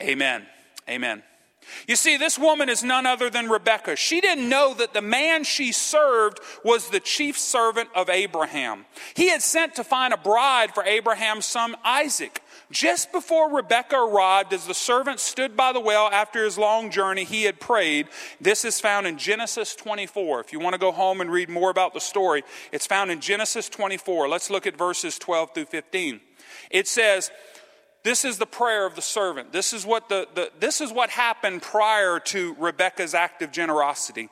Amen. 0.00 0.46
Amen. 0.88 1.22
You 1.86 1.96
see, 1.96 2.16
this 2.16 2.38
woman 2.38 2.68
is 2.68 2.82
none 2.82 3.06
other 3.06 3.30
than 3.30 3.48
Rebecca. 3.48 3.96
She 3.96 4.20
didn't 4.20 4.48
know 4.48 4.74
that 4.74 4.94
the 4.94 5.02
man 5.02 5.44
she 5.44 5.72
served 5.72 6.40
was 6.64 6.88
the 6.88 7.00
chief 7.00 7.38
servant 7.38 7.90
of 7.94 8.08
Abraham. 8.08 8.86
He 9.14 9.28
had 9.28 9.42
sent 9.42 9.74
to 9.74 9.84
find 9.84 10.14
a 10.14 10.18
bride 10.18 10.72
for 10.72 10.84
Abraham's 10.84 11.44
son 11.46 11.76
Isaac. 11.84 12.42
Just 12.70 13.12
before 13.12 13.54
Rebecca 13.54 13.96
arrived, 13.96 14.52
as 14.52 14.66
the 14.66 14.74
servant 14.74 15.20
stood 15.20 15.56
by 15.56 15.72
the 15.72 15.80
well 15.80 16.08
after 16.08 16.44
his 16.44 16.58
long 16.58 16.90
journey, 16.90 17.24
he 17.24 17.44
had 17.44 17.58
prayed. 17.58 18.08
This 18.40 18.64
is 18.64 18.78
found 18.78 19.06
in 19.06 19.16
Genesis 19.16 19.74
24. 19.74 20.40
If 20.40 20.52
you 20.52 20.60
want 20.60 20.74
to 20.74 20.78
go 20.78 20.92
home 20.92 21.22
and 21.22 21.30
read 21.30 21.48
more 21.48 21.70
about 21.70 21.94
the 21.94 22.00
story, 22.00 22.42
it's 22.70 22.86
found 22.86 23.10
in 23.10 23.20
Genesis 23.20 23.70
24. 23.70 24.28
Let's 24.28 24.50
look 24.50 24.66
at 24.66 24.76
verses 24.76 25.18
12 25.18 25.54
through 25.54 25.64
15. 25.66 26.20
It 26.70 26.86
says, 26.86 27.30
this 28.02 28.24
is 28.24 28.36
the 28.36 28.46
prayer 28.46 28.86
of 28.86 28.96
the 28.96 29.02
servant. 29.02 29.52
This 29.52 29.72
is 29.72 29.86
what, 29.86 30.10
the, 30.10 30.28
the, 30.34 30.50
this 30.60 30.80
is 30.82 30.92
what 30.92 31.10
happened 31.10 31.62
prior 31.62 32.20
to 32.20 32.54
Rebecca's 32.58 33.14
act 33.14 33.40
of 33.40 33.50
generosity. 33.50 34.28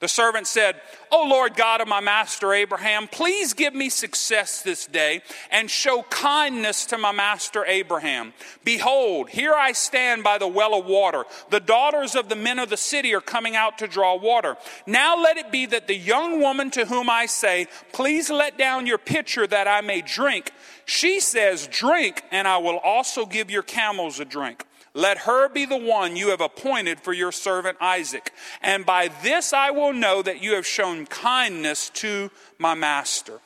The 0.00 0.08
servant 0.08 0.46
said, 0.46 0.80
O 1.12 1.26
Lord 1.28 1.56
God 1.56 1.82
of 1.82 1.88
my 1.88 2.00
master 2.00 2.54
Abraham, 2.54 3.06
please 3.06 3.52
give 3.52 3.74
me 3.74 3.90
success 3.90 4.62
this 4.62 4.86
day 4.86 5.20
and 5.50 5.70
show 5.70 6.04
kindness 6.04 6.86
to 6.86 6.96
my 6.96 7.12
master 7.12 7.66
Abraham. 7.66 8.32
Behold, 8.64 9.28
here 9.28 9.52
I 9.52 9.72
stand 9.72 10.24
by 10.24 10.38
the 10.38 10.48
well 10.48 10.74
of 10.74 10.86
water. 10.86 11.24
The 11.50 11.60
daughters 11.60 12.16
of 12.16 12.30
the 12.30 12.36
men 12.36 12.58
of 12.58 12.70
the 12.70 12.78
city 12.78 13.14
are 13.14 13.20
coming 13.20 13.56
out 13.56 13.76
to 13.78 13.86
draw 13.86 14.16
water. 14.16 14.56
Now 14.86 15.22
let 15.22 15.36
it 15.36 15.52
be 15.52 15.66
that 15.66 15.86
the 15.86 15.96
young 15.96 16.40
woman 16.40 16.70
to 16.70 16.86
whom 16.86 17.10
I 17.10 17.26
say, 17.26 17.66
Please 17.92 18.30
let 18.30 18.56
down 18.56 18.86
your 18.86 18.98
pitcher 18.98 19.46
that 19.46 19.68
I 19.68 19.82
may 19.82 20.00
drink. 20.00 20.50
She 20.86 21.20
says, 21.20 21.66
Drink, 21.66 22.22
and 22.30 22.48
I 22.48 22.56
will 22.56 22.78
also 22.78 23.26
give 23.26 23.50
your 23.50 23.62
camels 23.62 24.18
a 24.18 24.24
drink. 24.24 24.64
Let 24.94 25.18
her 25.18 25.48
be 25.48 25.66
the 25.66 25.76
one 25.76 26.16
you 26.16 26.30
have 26.30 26.40
appointed 26.40 27.00
for 27.00 27.12
your 27.12 27.32
servant 27.32 27.78
Isaac. 27.80 28.32
And 28.60 28.84
by 28.84 29.08
this 29.22 29.52
I 29.52 29.70
will 29.70 29.92
know 29.92 30.22
that 30.22 30.42
you 30.42 30.54
have 30.54 30.66
shown 30.66 31.06
kindness 31.06 31.90
to 31.90 32.30
my 32.58 32.74
master. 32.74 33.40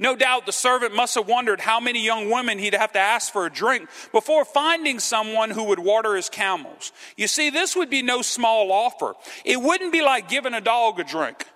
No 0.00 0.14
doubt 0.14 0.46
the 0.46 0.52
servant 0.52 0.94
must 0.94 1.16
have 1.16 1.26
wondered 1.26 1.60
how 1.60 1.80
many 1.80 2.04
young 2.04 2.30
women 2.30 2.58
he'd 2.58 2.74
have 2.74 2.92
to 2.92 3.00
ask 3.00 3.32
for 3.32 3.46
a 3.46 3.50
drink 3.50 3.88
before 4.12 4.44
finding 4.44 5.00
someone 5.00 5.50
who 5.50 5.64
would 5.64 5.80
water 5.80 6.14
his 6.14 6.28
camels. 6.28 6.92
You 7.16 7.26
see, 7.26 7.50
this 7.50 7.74
would 7.74 7.90
be 7.90 8.02
no 8.02 8.22
small 8.22 8.70
offer. 8.70 9.14
It 9.44 9.60
wouldn't 9.60 9.92
be 9.92 10.02
like 10.02 10.28
giving 10.28 10.54
a 10.54 10.60
dog 10.60 11.00
a 11.00 11.04
drink. 11.04 11.46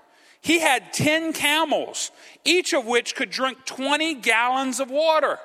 He 0.41 0.59
had 0.59 0.93
10 0.93 1.35
camels, 1.35 2.11
each 2.45 2.73
of 2.73 2.85
which 2.85 3.15
could 3.15 3.31
drink 3.31 3.59
20 3.65 4.15
gallons 4.15 4.81
of 4.81 4.91
water. 4.91 5.39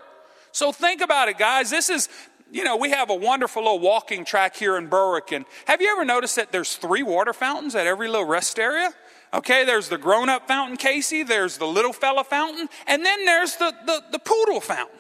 So 0.52 0.72
think 0.72 1.02
about 1.02 1.30
it, 1.30 1.38
guys. 1.38 1.70
This 1.70 1.92
is 1.92 2.10
you 2.52 2.64
know, 2.64 2.78
we 2.78 2.92
have 2.92 3.10
a 3.10 3.16
wonderful 3.16 3.64
little 3.64 3.80
walking 3.80 4.26
track 4.26 4.56
here 4.56 4.78
in 4.78 4.88
Berwick. 4.88 5.32
And 5.32 5.46
have 5.66 5.82
you 5.82 5.92
ever 5.92 6.06
noticed 6.06 6.36
that 6.36 6.52
there's 6.52 6.76
three 6.76 7.04
water 7.04 7.34
fountains 7.34 7.76
at 7.76 7.88
every 7.88 8.08
little 8.08 8.26
rest 8.26 8.60
area? 8.60 8.94
Okay, 9.34 9.66
there's 9.66 9.90
the 9.90 9.98
grown 9.98 10.30
up 10.30 10.48
fountain, 10.48 10.78
Casey, 10.78 11.24
there's 11.24 11.58
the 11.58 11.66
little 11.66 11.94
fella 11.94 12.24
fountain, 12.24 12.70
and 12.88 13.06
then 13.06 13.26
there's 13.26 13.58
the, 13.58 13.74
the, 13.86 14.04
the 14.12 14.20
poodle 14.20 14.62
fountain. 14.62 14.98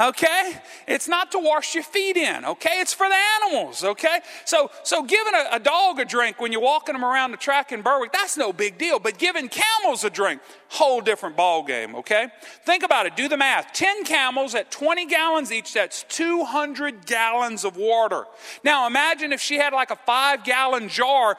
okay? 0.00 0.60
It's 0.86 1.08
not 1.08 1.32
to 1.32 1.38
wash 1.38 1.74
your 1.74 1.84
feet 1.84 2.16
in, 2.16 2.44
okay? 2.44 2.80
It's 2.80 2.94
for 2.94 3.08
the 3.08 3.16
animals, 3.42 3.84
okay? 3.84 4.20
So, 4.44 4.70
so 4.82 5.02
giving 5.02 5.34
a, 5.34 5.56
a 5.56 5.60
dog 5.60 5.98
a 6.00 6.04
drink 6.04 6.40
when 6.40 6.52
you're 6.52 6.60
walking 6.60 6.92
them 6.94 7.04
around 7.04 7.32
the 7.32 7.36
track 7.36 7.72
in 7.72 7.82
Berwick, 7.82 8.12
that's 8.12 8.36
no 8.36 8.52
big 8.52 8.78
deal. 8.78 8.98
But 8.98 9.18
giving 9.18 9.48
camels 9.48 10.04
a 10.04 10.10
drink, 10.10 10.40
whole 10.68 11.00
different 11.00 11.36
ball 11.36 11.62
game, 11.62 11.94
okay? 11.96 12.28
Think 12.64 12.82
about 12.82 13.06
it. 13.06 13.16
Do 13.16 13.28
the 13.28 13.36
math. 13.36 13.72
10 13.72 14.04
camels 14.04 14.54
at 14.54 14.70
20 14.70 15.06
gallons 15.06 15.52
each, 15.52 15.72
that's 15.72 16.04
200 16.04 17.06
gallons 17.06 17.64
of 17.64 17.76
water. 17.76 18.24
Now 18.64 18.86
imagine 18.86 19.32
if 19.32 19.40
she 19.40 19.56
had 19.56 19.72
like 19.72 19.90
a 19.90 19.96
five 19.96 20.44
gallon 20.44 20.88
jar 20.88 21.36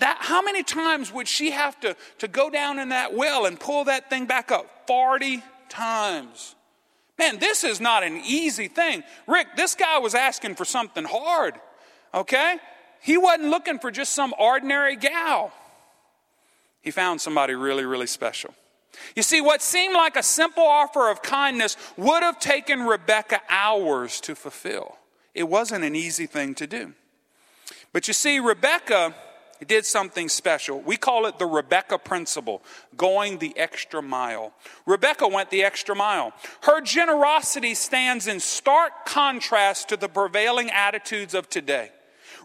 that, 0.00 0.18
how 0.20 0.42
many 0.42 0.62
times 0.62 1.12
would 1.12 1.28
she 1.28 1.50
have 1.52 1.78
to, 1.80 1.96
to 2.18 2.28
go 2.28 2.50
down 2.50 2.78
in 2.78 2.90
that 2.90 3.14
well 3.14 3.46
and 3.46 3.58
pull 3.58 3.84
that 3.84 4.10
thing 4.10 4.26
back 4.26 4.50
up? 4.50 4.86
40 4.86 5.42
times. 5.68 6.54
Man, 7.18 7.38
this 7.38 7.64
is 7.64 7.80
not 7.80 8.02
an 8.02 8.20
easy 8.24 8.68
thing. 8.68 9.02
Rick, 9.26 9.48
this 9.56 9.74
guy 9.74 9.98
was 9.98 10.14
asking 10.14 10.54
for 10.54 10.64
something 10.64 11.04
hard, 11.04 11.54
okay? 12.14 12.56
He 13.00 13.16
wasn't 13.16 13.50
looking 13.50 13.78
for 13.78 13.90
just 13.90 14.12
some 14.12 14.34
ordinary 14.38 14.96
gal. 14.96 15.52
He 16.80 16.90
found 16.90 17.20
somebody 17.20 17.54
really, 17.54 17.84
really 17.84 18.06
special. 18.06 18.54
You 19.14 19.22
see, 19.22 19.40
what 19.40 19.62
seemed 19.62 19.94
like 19.94 20.16
a 20.16 20.22
simple 20.22 20.64
offer 20.64 21.10
of 21.10 21.22
kindness 21.22 21.76
would 21.96 22.22
have 22.22 22.40
taken 22.40 22.80
Rebecca 22.80 23.40
hours 23.48 24.20
to 24.22 24.34
fulfill. 24.34 24.96
It 25.34 25.44
wasn't 25.44 25.84
an 25.84 25.94
easy 25.94 26.26
thing 26.26 26.54
to 26.56 26.66
do. 26.66 26.94
But 27.92 28.08
you 28.08 28.14
see, 28.14 28.38
Rebecca 28.38 29.14
did 29.66 29.84
something 29.84 30.28
special. 30.28 30.80
We 30.80 30.96
call 30.96 31.26
it 31.26 31.38
the 31.38 31.46
Rebecca 31.46 31.98
principle, 31.98 32.62
going 32.96 33.38
the 33.38 33.56
extra 33.56 34.02
mile. 34.02 34.52
Rebecca 34.86 35.28
went 35.28 35.50
the 35.50 35.64
extra 35.64 35.94
mile. 35.94 36.32
Her 36.62 36.80
generosity 36.80 37.74
stands 37.74 38.26
in 38.26 38.40
stark 38.40 39.06
contrast 39.06 39.88
to 39.90 39.96
the 39.96 40.08
prevailing 40.08 40.70
attitudes 40.70 41.34
of 41.34 41.48
today. 41.48 41.90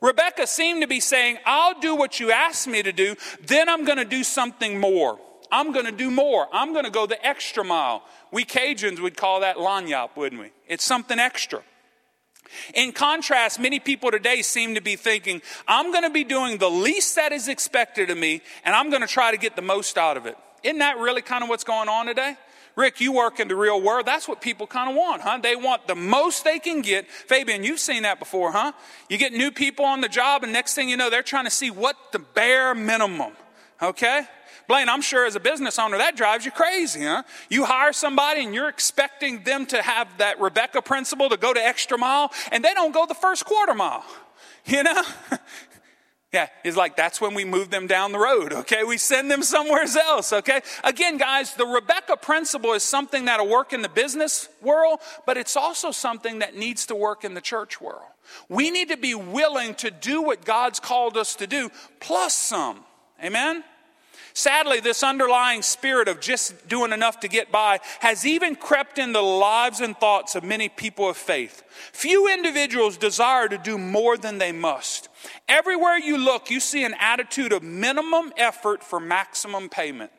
Rebecca 0.02 0.46
seemed 0.46 0.82
to 0.82 0.88
be 0.88 1.00
saying, 1.00 1.38
I'll 1.46 1.80
do 1.80 1.96
what 1.96 2.20
you 2.20 2.32
asked 2.32 2.68
me 2.68 2.84
to 2.84 2.92
do, 2.92 3.16
then 3.42 3.70
I'm 3.70 3.86
going 3.86 3.98
to 3.98 4.06
do 4.06 4.24
something 4.24 4.80
more. 4.80 5.20
I'm 5.52 5.72
going 5.72 5.86
to 5.86 5.92
do 5.92 6.12
more. 6.12 6.48
I'm 6.52 6.74
going 6.74 6.86
to 6.86 6.92
go 6.92 7.06
the 7.06 7.24
extra 7.26 7.64
mile. 7.64 8.04
We 8.32 8.44
Cajuns 8.46 9.00
would 9.00 9.16
call 9.16 9.42
that 9.42 9.58
lagniappe, 9.58 10.16
wouldn't 10.16 10.42
we? 10.42 10.52
It's 10.68 10.84
something 10.84 11.20
extra. 11.20 11.62
In 12.74 12.92
contrast, 12.92 13.60
many 13.60 13.80
people 13.80 14.12
today 14.12 14.42
seem 14.42 14.76
to 14.76 14.82
be 14.82 14.96
thinking, 14.96 15.42
I'm 15.68 15.92
going 15.92 16.04
to 16.04 16.10
be 16.10 16.24
doing 16.24 16.58
the 16.58 16.70
least 16.70 17.16
that 17.16 17.32
is 17.32 17.48
expected 17.48 18.10
of 18.10 18.18
me, 18.18 18.42
and 18.64 18.76
I'm 18.76 18.90
going 18.90 19.02
to 19.02 19.08
try 19.08 19.32
to 19.32 19.38
get 19.38 19.56
the 19.56 19.62
most 19.62 19.98
out 19.98 20.18
of 20.18 20.26
it. 20.26 20.38
Isn't 20.64 20.80
that 20.80 20.98
really 20.98 21.22
kind 21.22 21.44
of 21.44 21.50
what's 21.50 21.64
going 21.64 21.90
on 21.90 22.08
today? 22.08 22.38
Rick, 22.76 23.00
you 23.00 23.14
work 23.14 23.40
in 23.40 23.48
the 23.48 23.56
real 23.56 23.82
world. 23.82 24.06
That's 24.06 24.28
what 24.28 24.42
people 24.42 24.68
kind 24.68 24.90
of 24.90 24.96
want, 24.96 25.22
huh? 25.22 25.40
They 25.42 25.56
want 25.56 25.88
the 25.88 25.96
most 25.96 26.44
they 26.44 26.60
can 26.60 26.82
get. 26.82 27.10
Fabian, 27.10 27.64
you've 27.64 27.80
seen 27.80 28.04
that 28.04 28.20
before, 28.20 28.52
huh? 28.52 28.74
You 29.10 29.18
get 29.18 29.32
new 29.32 29.52
people 29.52 29.86
on 29.86 30.02
the 30.02 30.10
job, 30.10 30.44
and 30.44 30.52
next 30.52 30.74
thing 30.74 30.90
you 30.90 30.98
know, 30.98 31.10
they're 31.10 31.24
trying 31.24 31.46
to 31.46 31.52
see 31.52 31.72
what 31.72 31.96
the 32.12 32.20
bare 32.20 32.76
minimum, 32.76 33.32
okay? 33.82 34.28
Blaine, 34.68 34.90
I'm 34.90 35.02
sure 35.02 35.26
as 35.26 35.36
a 35.36 35.40
business 35.40 35.78
owner, 35.80 35.98
that 35.98 36.16
drives 36.16 36.46
you 36.46 36.52
crazy, 36.52 37.04
huh? 37.04 37.24
You 37.50 37.66
hire 37.66 37.94
somebody 37.94 38.44
and 38.44 38.54
you're 38.54 38.70
expecting 38.70 39.44
them 39.44 39.66
to 39.68 39.82
have 39.82 40.08
that 40.18 40.40
Rebecca 40.40 40.82
principle 40.82 41.30
to 41.30 41.38
go 41.38 41.54
to 41.54 41.64
extra 41.64 41.98
mile, 41.98 42.32
and 42.52 42.64
they 42.64 42.74
don't 42.74 42.94
go 42.94 43.06
the 43.06 43.14
first 43.14 43.46
quarter 43.46 43.74
mile, 43.74 44.06
you 44.66 44.84
know? 44.84 45.04
Yeah, 46.36 46.50
it's 46.66 46.76
like 46.76 46.98
that's 46.98 47.22
when 47.22 47.34
we 47.34 47.46
move 47.46 47.70
them 47.70 47.88
down 47.88 48.12
the 48.12 48.20
road, 48.20 48.52
okay? 48.52 48.84
We 48.84 48.98
send 48.98 49.32
them 49.32 49.42
somewhere 49.42 49.86
else, 49.98 50.34
okay? 50.34 50.60
Again, 50.84 51.16
guys, 51.16 51.54
the 51.54 51.66
Rebecca 51.66 52.18
principle 52.18 52.74
is 52.74 52.84
something 52.84 53.24
that'll 53.24 53.48
work 53.48 53.72
in 53.72 53.82
the 53.82 53.88
business 53.88 54.50
world, 54.62 55.00
but 55.26 55.38
it's 55.38 55.56
also 55.56 55.92
something 55.92 56.40
that 56.40 56.54
needs 56.54 56.88
to 56.88 56.96
work 56.96 57.24
in 57.24 57.36
the 57.36 57.40
church 57.40 57.80
world. 57.80 58.10
We 58.50 58.70
need 58.70 58.90
to 58.90 58.98
be 58.98 59.16
willing 59.16 59.76
to 59.76 59.90
do 59.90 60.24
what 60.24 60.44
God's 60.44 60.82
called 60.82 61.16
us 61.16 61.36
to 61.36 61.48
do, 61.48 61.70
plus 62.02 62.34
some. 62.34 62.84
Amen? 63.24 63.64
Sadly, 64.38 64.82
this 64.82 65.02
underlying 65.02 65.62
spirit 65.62 66.10
of 66.10 66.20
just 66.20 66.68
doing 66.68 66.92
enough 66.92 67.22
to 67.22 67.30
get 67.30 67.54
by 67.54 67.80
has 68.02 68.26
even 68.26 68.58
crept 68.58 69.00
into 69.00 69.14
the 69.14 69.22
lives 69.22 69.80
and 69.80 69.98
thoughts 69.98 70.36
of 70.36 70.44
many 70.44 70.68
people 70.68 71.08
of 71.08 71.16
faith. 71.16 71.64
Few 71.94 72.28
individuals 72.28 72.98
desire 72.98 73.48
to 73.48 73.58
do 73.58 73.78
more 73.78 74.18
than 74.18 74.38
they 74.38 74.52
must. 74.52 75.08
Everywhere 75.48 75.98
you 75.98 76.18
look, 76.18 76.50
you 76.52 76.60
see 76.60 76.84
an 76.84 76.96
attitude 77.00 77.54
of 77.54 77.64
minimum 77.64 78.34
effort 78.36 78.84
for 78.84 79.00
maximum 79.00 79.70
payment. 79.70 80.12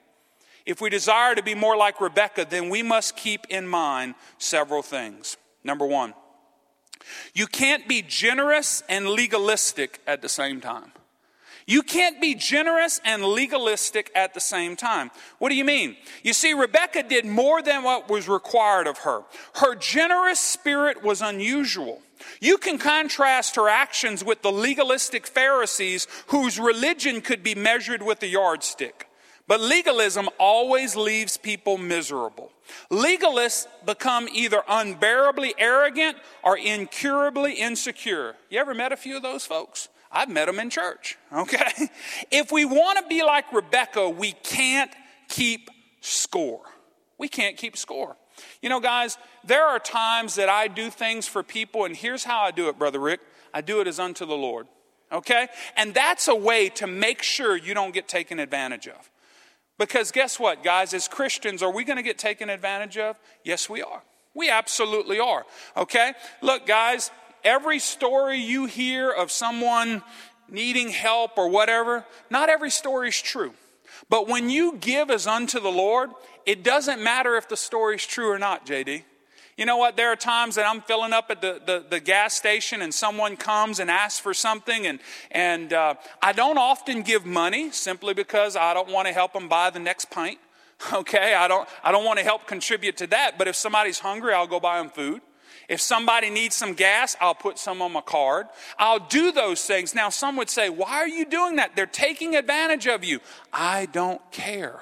If 0.65 0.81
we 0.81 0.89
desire 0.89 1.35
to 1.35 1.43
be 1.43 1.55
more 1.55 1.77
like 1.77 2.01
Rebecca, 2.01 2.47
then 2.49 2.71
we 2.71 2.83
must 2.83 3.19
keep 3.19 3.47
in 3.51 3.69
mind 3.69 4.15
several 4.39 4.81
things. 4.81 5.37
Number 5.63 5.85
one, 5.85 6.15
you 7.35 7.47
can't 7.47 7.87
be 7.87 8.01
generous 8.01 8.83
and 8.89 9.11
legalistic 9.11 10.01
at 10.07 10.23
the 10.23 10.29
same 10.31 10.63
time. 10.63 10.93
You 11.67 11.83
can't 11.83 12.21
be 12.21 12.37
generous 12.37 13.01
and 13.05 13.25
legalistic 13.25 14.13
at 14.15 14.35
the 14.35 14.41
same 14.41 14.77
time. 14.77 15.11
What 15.39 15.49
do 15.49 15.57
you 15.57 15.65
mean? 15.65 15.97
You 16.23 16.33
see, 16.33 16.55
Rebecca 16.55 17.03
did 17.03 17.25
more 17.25 17.61
than 17.61 17.83
what 17.83 18.09
was 18.09 18.29
required 18.29 18.87
of 18.87 18.99
her. 18.99 19.23
Her 19.57 19.75
generous 19.75 20.39
spirit 20.39 21.03
was 21.03 21.21
unusual. 21.21 22.03
You 22.41 22.57
can 22.57 22.79
contrast 22.79 23.57
her 23.57 23.69
actions 23.69 24.25
with 24.25 24.43
the 24.43 24.53
legalistic 24.53 25.27
Pharisees 25.27 26.07
whose 26.29 26.61
religion 26.61 27.21
could 27.21 27.43
be 27.43 27.57
measured 27.57 28.03
with 28.03 28.23
a 28.23 28.29
yardstick. 28.29 29.09
But 29.49 29.61
legalism 29.61 30.29
always 30.39 30.97
leaves 30.97 31.37
people 31.37 31.79
miserable. 31.79 32.53
Legalists 32.91 33.67
become 33.85 34.29
either 34.33 34.63
unbearably 34.69 35.55
arrogant 35.59 36.17
or 36.43 36.57
incurably 36.57 37.55
insecure. 37.55 38.35
You 38.51 38.59
ever 38.59 38.75
met 38.75 38.93
a 38.93 38.97
few 38.97 39.17
of 39.17 39.23
those 39.23 39.47
folks? 39.47 39.89
I've 40.17 40.31
met 40.31 40.47
them 40.47 40.59
in 40.59 40.71
church, 40.71 41.19
okay? 41.31 41.91
If 42.31 42.51
we 42.51 42.65
want 42.65 42.99
to 42.99 43.07
be 43.07 43.23
like 43.23 43.53
Rebecca, 43.53 44.09
we 44.09 44.33
can't 44.33 44.91
keep 45.29 45.69
score. 46.01 46.63
We 47.19 47.29
can't 47.29 47.59
keep 47.59 47.77
score. 47.77 48.17
You 48.63 48.71
know, 48.71 48.81
guys, 48.81 49.19
there 49.45 49.67
are 49.67 49.79
times 49.79 50.37
that 50.37 50.49
I 50.49 50.69
do 50.69 50.89
things 50.89 51.29
for 51.29 51.43
people, 51.43 51.85
and 51.85 51.95
here's 51.95 52.25
how 52.25 52.41
I 52.41 52.51
do 52.51 52.69
it, 52.69 52.79
Brother 52.79 52.99
Rick 52.99 53.21
I 53.53 53.61
do 53.61 53.81
it 53.81 53.87
as 53.87 53.99
unto 53.99 54.25
the 54.25 54.35
Lord, 54.35 54.67
okay? 55.13 55.49
And 55.77 55.95
that's 55.95 56.29
a 56.29 56.35
way 56.35 56.71
to 56.71 56.87
make 56.87 57.23
sure 57.23 57.55
you 57.55 57.75
don't 57.75 57.93
get 57.93 58.09
taken 58.09 58.39
advantage 58.39 58.89
of. 58.89 59.11
Because 59.79 60.13
guess 60.13 60.41
what, 60.41 60.65
guys, 60.65 60.95
as 60.95 61.09
Christians, 61.09 61.63
are 61.63 61.73
we 61.73 61.85
going 61.85 61.97
to 61.99 62.03
get 62.03 62.17
taken 62.17 62.49
advantage 62.49 62.97
of? 62.97 63.17
Yes, 63.45 63.69
we 63.69 63.83
are. 63.83 64.03
We 64.35 64.49
absolutely 64.49 65.21
are, 65.21 65.45
okay? 65.77 66.13
Look, 66.41 66.67
guys, 66.67 67.11
every 67.45 67.79
story 67.79 68.39
you 68.39 68.67
hear 68.67 69.11
of 69.11 69.31
someone 69.31 70.03
needing 70.49 70.89
help 70.91 71.39
or 71.39 71.49
whatever, 71.49 72.05
not 72.31 72.49
every 72.49 72.71
story 72.71 73.09
is 73.09 73.21
true. 73.21 73.53
But 74.09 74.29
when 74.29 74.51
you 74.51 74.77
give 74.77 75.11
as 75.11 75.27
unto 75.27 75.61
the 75.61 75.71
Lord, 75.71 76.11
it 76.45 76.63
doesn't 76.63 77.03
matter 77.03 77.37
if 77.37 77.49
the 77.49 77.57
story 77.57 77.97
is 77.97 78.07
true 78.07 78.31
or 78.31 78.39
not, 78.39 78.67
JD. 78.67 79.03
You 79.57 79.65
know 79.65 79.79
what? 79.79 79.97
There 79.97 80.13
are 80.13 80.17
times 80.17 80.57
that 80.57 80.67
I'm 80.67 80.83
filling 80.83 81.15
up 81.15 81.31
at 81.31 81.41
the, 81.41 81.63
the, 81.65 81.85
the 81.89 81.99
gas 81.99 82.35
station 82.35 82.83
and 82.83 82.93
someone 82.93 83.39
comes 83.39 83.81
and 83.81 83.91
asks 83.91 84.21
for 84.21 84.35
something, 84.35 84.87
and, 84.87 85.01
and 85.31 85.73
uh, 85.73 85.95
I 86.21 86.33
don't 86.33 86.59
often 86.59 87.01
give 87.01 87.25
money 87.25 87.71
simply 87.71 88.13
because 88.13 88.55
I 88.55 88.75
don't 88.75 88.91
want 88.91 89.09
to 89.09 89.15
help 89.15 89.33
them 89.33 89.49
buy 89.49 89.71
the 89.71 89.81
next 89.81 90.11
pint. 90.11 90.39
Okay? 90.93 91.33
I 91.33 91.49
don't, 91.49 91.67
I 91.83 91.91
don't 91.91 92.05
want 92.05 92.19
to 92.19 92.23
help 92.23 92.47
contribute 92.47 92.99
to 92.99 93.07
that, 93.07 93.39
but 93.39 93.49
if 93.49 93.57
somebody's 93.57 93.99
hungry, 93.99 94.35
I'll 94.35 94.47
go 94.47 94.61
buy 94.61 94.77
them 94.77 94.91
food. 94.91 95.23
If 95.69 95.81
somebody 95.81 96.31
needs 96.31 96.55
some 96.55 96.75
gas, 96.75 97.17
I'll 97.21 97.35
put 97.35 97.59
some 97.59 97.83
on 97.83 97.93
my 97.93 98.01
card. 98.01 98.47
I'll 98.79 99.01
do 99.01 99.33
those 99.33 99.65
things. 99.65 99.95
Now, 99.95 100.11
some 100.11 100.37
would 100.37 100.51
say, 100.51 100.69
Why 100.69 100.93
are 100.93 101.09
you 101.09 101.25
doing 101.25 101.57
that? 101.57 101.75
They're 101.75 101.87
taking 101.87 102.37
advantage 102.37 102.87
of 102.87 103.05
you. 103.05 103.21
I 103.53 103.87
don't 103.87 104.21
care. 104.31 104.81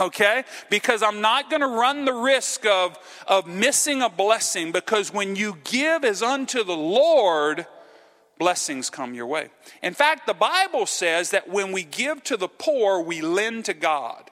Okay? 0.00 0.44
Because 0.70 1.02
I'm 1.02 1.20
not 1.20 1.50
going 1.50 1.60
to 1.60 1.68
run 1.68 2.04
the 2.04 2.14
risk 2.14 2.66
of, 2.66 2.98
of 3.26 3.46
missing 3.46 4.02
a 4.02 4.08
blessing 4.08 4.72
because 4.72 5.12
when 5.12 5.36
you 5.36 5.58
give 5.64 6.04
as 6.04 6.22
unto 6.22 6.64
the 6.64 6.76
Lord, 6.76 7.66
blessings 8.38 8.90
come 8.90 9.14
your 9.14 9.26
way. 9.26 9.50
In 9.82 9.94
fact, 9.94 10.26
the 10.26 10.34
Bible 10.34 10.86
says 10.86 11.30
that 11.30 11.48
when 11.48 11.72
we 11.72 11.84
give 11.84 12.24
to 12.24 12.36
the 12.36 12.48
poor, 12.48 13.00
we 13.00 13.20
lend 13.20 13.66
to 13.66 13.74
God. 13.74 14.30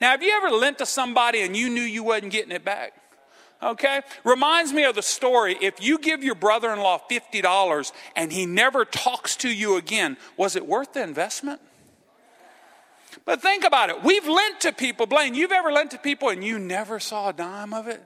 Now, 0.00 0.10
have 0.10 0.22
you 0.22 0.32
ever 0.32 0.50
lent 0.50 0.78
to 0.78 0.86
somebody 0.86 1.42
and 1.42 1.56
you 1.56 1.68
knew 1.68 1.82
you 1.82 2.02
wasn't 2.02 2.32
getting 2.32 2.52
it 2.52 2.64
back? 2.64 2.92
Okay? 3.64 4.02
Reminds 4.24 4.72
me 4.72 4.84
of 4.84 4.94
the 4.94 5.02
story. 5.02 5.56
If 5.60 5.82
you 5.82 5.98
give 5.98 6.22
your 6.22 6.34
brother 6.34 6.70
in 6.72 6.78
law 6.78 7.00
$50 7.10 7.92
and 8.14 8.30
he 8.30 8.44
never 8.44 8.84
talks 8.84 9.36
to 9.36 9.48
you 9.48 9.76
again, 9.76 10.18
was 10.36 10.54
it 10.54 10.66
worth 10.66 10.92
the 10.92 11.02
investment? 11.02 11.60
But 13.24 13.40
think 13.40 13.64
about 13.64 13.88
it. 13.88 14.02
We've 14.02 14.28
lent 14.28 14.60
to 14.62 14.72
people. 14.72 15.06
Blaine, 15.06 15.34
you've 15.34 15.52
ever 15.52 15.72
lent 15.72 15.92
to 15.92 15.98
people 15.98 16.28
and 16.28 16.44
you 16.44 16.58
never 16.58 17.00
saw 17.00 17.30
a 17.30 17.32
dime 17.32 17.72
of 17.72 17.88
it? 17.88 18.02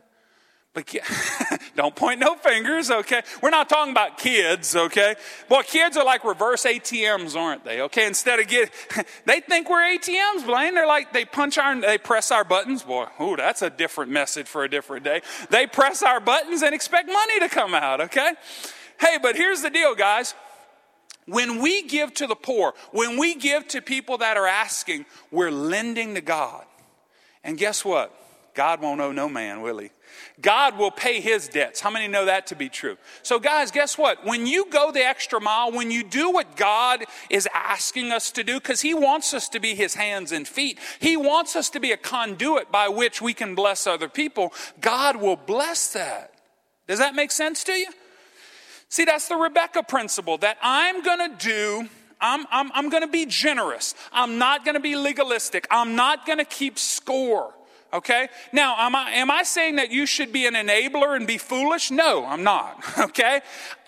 But 0.78 1.60
don't 1.76 1.94
point 1.96 2.20
no 2.20 2.36
fingers, 2.36 2.90
okay? 2.90 3.22
We're 3.42 3.50
not 3.50 3.68
talking 3.68 3.90
about 3.90 4.18
kids, 4.18 4.76
okay? 4.76 5.16
Boy, 5.48 5.62
kids 5.62 5.96
are 5.96 6.04
like 6.04 6.24
reverse 6.24 6.64
ATMs, 6.64 7.36
aren't 7.36 7.64
they? 7.64 7.80
Okay, 7.82 8.06
instead 8.06 8.38
of 8.38 8.46
get, 8.46 8.70
they 9.26 9.40
think 9.40 9.68
we're 9.68 9.82
ATMs, 9.82 10.46
Blaine. 10.46 10.74
They're 10.74 10.86
like 10.86 11.12
they 11.12 11.24
punch 11.24 11.58
our, 11.58 11.80
they 11.80 11.98
press 11.98 12.30
our 12.30 12.44
buttons. 12.44 12.82
Boy, 12.82 13.06
ooh, 13.20 13.36
that's 13.36 13.62
a 13.62 13.70
different 13.70 14.12
message 14.12 14.46
for 14.46 14.64
a 14.64 14.70
different 14.70 15.04
day. 15.04 15.22
They 15.50 15.66
press 15.66 16.02
our 16.02 16.20
buttons 16.20 16.62
and 16.62 16.74
expect 16.74 17.08
money 17.08 17.40
to 17.40 17.48
come 17.48 17.74
out, 17.74 18.00
okay? 18.02 18.32
Hey, 19.00 19.18
but 19.20 19.36
here's 19.36 19.62
the 19.62 19.70
deal, 19.70 19.94
guys. 19.94 20.34
When 21.26 21.60
we 21.60 21.82
give 21.82 22.14
to 22.14 22.26
the 22.26 22.34
poor, 22.34 22.72
when 22.90 23.18
we 23.18 23.34
give 23.34 23.68
to 23.68 23.82
people 23.82 24.18
that 24.18 24.36
are 24.36 24.46
asking, 24.46 25.04
we're 25.30 25.50
lending 25.50 26.14
to 26.14 26.22
God. 26.22 26.64
And 27.44 27.58
guess 27.58 27.84
what? 27.84 28.14
God 28.54 28.80
won't 28.80 29.00
owe 29.00 29.12
no 29.12 29.28
man, 29.28 29.60
will 29.60 29.78
he? 29.78 29.90
God 30.40 30.78
will 30.78 30.90
pay 30.90 31.20
his 31.20 31.48
debts. 31.48 31.80
How 31.80 31.90
many 31.90 32.06
know 32.06 32.26
that 32.26 32.46
to 32.48 32.56
be 32.56 32.68
true? 32.68 32.96
So, 33.22 33.38
guys, 33.38 33.70
guess 33.70 33.98
what? 33.98 34.24
When 34.24 34.46
you 34.46 34.70
go 34.70 34.92
the 34.92 35.04
extra 35.04 35.40
mile, 35.40 35.72
when 35.72 35.90
you 35.90 36.04
do 36.04 36.30
what 36.30 36.56
God 36.56 37.04
is 37.28 37.48
asking 37.52 38.12
us 38.12 38.30
to 38.32 38.44
do, 38.44 38.54
because 38.60 38.80
he 38.80 38.94
wants 38.94 39.34
us 39.34 39.48
to 39.50 39.60
be 39.60 39.74
his 39.74 39.94
hands 39.94 40.30
and 40.30 40.46
feet, 40.46 40.78
he 41.00 41.16
wants 41.16 41.56
us 41.56 41.70
to 41.70 41.80
be 41.80 41.90
a 41.90 41.96
conduit 41.96 42.70
by 42.70 42.88
which 42.88 43.20
we 43.20 43.34
can 43.34 43.54
bless 43.54 43.86
other 43.86 44.08
people, 44.08 44.52
God 44.80 45.16
will 45.16 45.36
bless 45.36 45.92
that. 45.92 46.32
Does 46.86 47.00
that 47.00 47.14
make 47.14 47.32
sense 47.32 47.64
to 47.64 47.72
you? 47.72 47.88
See, 48.88 49.04
that's 49.04 49.28
the 49.28 49.36
Rebecca 49.36 49.82
principle 49.82 50.38
that 50.38 50.56
I'm 50.62 51.02
going 51.02 51.30
to 51.30 51.36
do 51.46 51.88
I'm, 52.20 52.46
I'm, 52.50 52.70
I'm 52.74 52.88
going 52.88 53.02
to 53.02 53.08
be 53.08 53.26
generous. 53.26 53.94
I'm 54.12 54.38
not 54.38 54.64
going 54.64 54.74
to 54.74 54.80
be 54.80 54.96
legalistic. 54.96 55.68
I'm 55.70 55.94
not 55.94 56.26
going 56.26 56.38
to 56.38 56.44
keep 56.44 56.76
score. 56.76 57.54
Okay? 57.92 58.28
Now, 58.52 58.76
am 58.78 58.94
I, 58.94 59.12
am 59.12 59.30
I 59.30 59.42
saying 59.42 59.76
that 59.76 59.90
you 59.90 60.04
should 60.04 60.32
be 60.32 60.46
an 60.46 60.54
enabler 60.54 61.16
and 61.16 61.26
be 61.26 61.38
foolish? 61.38 61.90
No, 61.90 62.24
I'm 62.24 62.44
not. 62.44 62.84
Okay? 63.08 63.40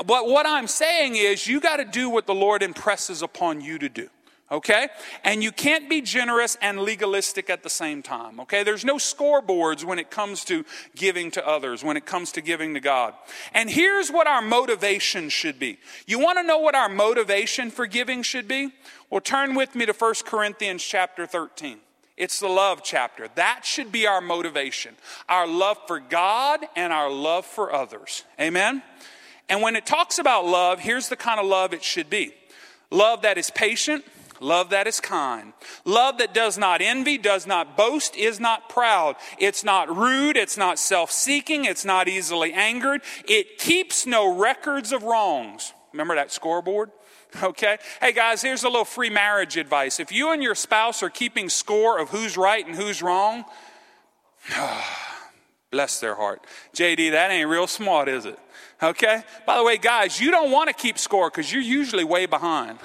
But 0.07 0.27
what 0.29 0.47
I'm 0.47 0.67
saying 0.67 1.17
is 1.17 1.47
you 1.47 1.61
got 1.61 1.77
to 1.77 1.85
do 1.85 2.09
what 2.09 2.27
the 2.27 2.35
Lord 2.35 2.63
impresses 2.63 3.23
upon 3.23 3.61
you 3.61 3.79
to 3.79 3.89
do. 3.89 4.09
Okay? 4.51 4.89
And 5.23 5.43
you 5.43 5.53
can't 5.53 5.89
be 5.89 6.01
generous 6.01 6.57
and 6.61 6.81
legalistic 6.81 7.51
at 7.51 7.63
the 7.63 7.71
same 7.71 8.03
time. 8.03 8.41
Okay? 8.41 8.65
There's 8.65 8.85
no 8.85 8.97
scoreboards 8.97 9.85
when 9.85 9.99
it 9.99 10.11
comes 10.11 10.45
to 10.47 10.65
giving 10.97 11.31
to 11.33 11.47
others, 11.47 11.85
when 11.85 11.97
it 11.97 12.07
comes 12.07 12.33
to 12.33 12.41
giving 12.41 12.75
to 12.75 12.81
God. 12.81 13.15
And 13.53 13.71
here's 13.71 14.11
what 14.11 14.27
our 14.27 14.43
motivation 14.43 15.29
should 15.29 15.59
be. 15.59 15.79
You 16.07 16.19
want 16.19 16.39
to 16.39 16.43
know 16.43 16.59
what 16.59 16.75
our 16.75 16.89
motivation 16.89 17.71
for 17.71 17.87
giving 17.87 18.23
should 18.23 18.49
be? 18.49 18.73
Well, 19.11 19.21
turn 19.21 19.55
with 19.55 19.75
me 19.75 19.87
to 19.87 19.93
1 19.93 20.15
Corinthians 20.25 20.83
chapter 20.83 21.27
13. 21.27 21.79
It's 22.21 22.39
the 22.39 22.49
love 22.49 22.83
chapter. 22.85 23.29
That 23.37 23.65
should 23.65 23.91
be 23.91 24.07
our 24.07 24.21
motivation 24.21 24.95
our 25.27 25.47
love 25.47 25.79
for 25.87 25.99
God 25.99 26.61
and 26.77 26.93
our 26.93 27.11
love 27.11 27.47
for 27.47 27.73
others. 27.73 28.25
Amen? 28.39 28.83
And 29.49 29.63
when 29.63 29.75
it 29.75 29.87
talks 29.87 30.19
about 30.19 30.45
love, 30.45 30.81
here's 30.81 31.09
the 31.09 31.17
kind 31.17 31.41
of 31.41 31.47
love 31.47 31.73
it 31.73 31.83
should 31.83 32.11
be 32.11 32.35
love 32.91 33.23
that 33.23 33.39
is 33.39 33.51
patient, 33.51 34.05
love 34.39 34.69
that 34.69 34.87
is 34.87 35.01
kind, 35.01 35.55
love 35.87 36.19
that 36.19 36.35
does 36.35 36.59
not 36.59 36.83
envy, 36.83 37.17
does 37.17 37.47
not 37.47 37.75
boast, 37.75 38.15
is 38.15 38.39
not 38.39 38.69
proud, 38.69 39.17
it's 39.39 39.65
not 39.65 39.89
rude, 39.97 40.37
it's 40.37 40.59
not 40.59 40.79
self 40.79 41.11
seeking, 41.11 41.65
it's 41.65 41.87
not 41.87 42.07
easily 42.07 42.53
angered, 42.53 43.01
it 43.27 43.57
keeps 43.57 44.05
no 44.05 44.37
records 44.37 44.93
of 44.93 45.05
wrongs. 45.05 45.73
Remember 45.93 46.17
that 46.17 46.31
scoreboard? 46.33 46.91
Okay? 47.43 47.79
Hey 48.01 48.13
guys, 48.13 48.43
here's 48.43 48.65
a 48.65 48.69
little 48.69 48.85
free 48.85 49.11
marriage 49.11 49.57
advice. 49.57 50.01
If 50.01 50.13
you 50.13 50.33
and 50.33 50.43
your 50.43 50.55
spouse 50.55 51.03
are 51.03 51.11
keeping 51.11 51.49
score 51.49 51.99
of 51.99 52.11
who's 52.11 52.37
right 52.37 52.67
and 52.67 52.75
who's 52.75 53.03
wrong, 53.03 53.45
bless 55.71 56.01
their 56.01 56.15
heart. 56.15 56.45
JD, 56.75 57.13
that 57.13 57.31
ain't 57.31 57.49
real 57.49 57.67
smart, 57.67 58.09
is 58.09 58.27
it? 58.27 58.39
Okay? 58.83 59.23
By 59.47 59.57
the 59.57 59.65
way, 59.65 59.77
guys, 59.77 60.21
you 60.21 60.31
don't 60.31 60.51
want 60.51 60.69
to 60.69 60.75
keep 60.75 60.99
score 60.99 61.31
because 61.31 61.53
you're 61.53 61.63
usually 61.63 62.05
way 62.05 62.27
behind. 62.27 62.79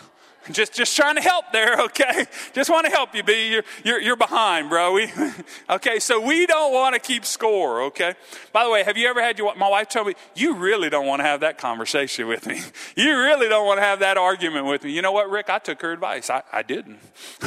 Just, 0.52 0.74
just 0.74 0.96
trying 0.96 1.16
to 1.16 1.22
help 1.22 1.46
there, 1.52 1.80
okay? 1.86 2.26
Just 2.54 2.70
want 2.70 2.86
to 2.86 2.92
help 2.92 3.16
you, 3.16 3.24
B. 3.24 3.52
You're, 3.52 3.64
you're, 3.84 4.02
you're 4.02 4.16
behind, 4.16 4.70
bro. 4.70 4.94
We, 4.94 5.12
okay, 5.70 6.00
so 6.00 6.20
we 6.20 6.46
don't 6.46 6.74
want 6.74 6.94
to 6.94 7.00
keep 7.00 7.26
score, 7.26 7.84
okay? 7.84 8.14
By 8.54 8.64
the 8.64 8.70
way, 8.70 8.84
have 8.84 8.98
you 8.98 9.08
ever 9.08 9.22
had 9.22 9.38
your, 9.38 9.56
my 9.56 9.70
wife 9.70 9.90
told 9.90 10.08
me, 10.08 10.14
you 10.36 10.56
really 10.56 10.90
don't 10.90 11.08
want 11.08 11.20
to 11.20 11.24
have 11.24 11.40
that 11.40 11.58
conversation 11.58 12.28
with 12.28 12.46
me. 12.46 12.62
You 12.96 13.18
really 13.18 13.50
don't 13.50 13.66
want 13.66 13.78
to 13.80 13.84
have 13.84 14.00
that 14.00 14.18
argument 14.18 14.68
with 14.68 14.84
me. 14.84 14.92
You 14.92 15.02
know 15.02 15.12
what, 15.12 15.30
Rick? 15.30 15.50
I 15.50 15.60
took 15.60 15.82
her 15.82 15.92
advice. 15.92 16.30
I, 16.30 16.44
I 16.52 16.62
didn't, 16.62 17.00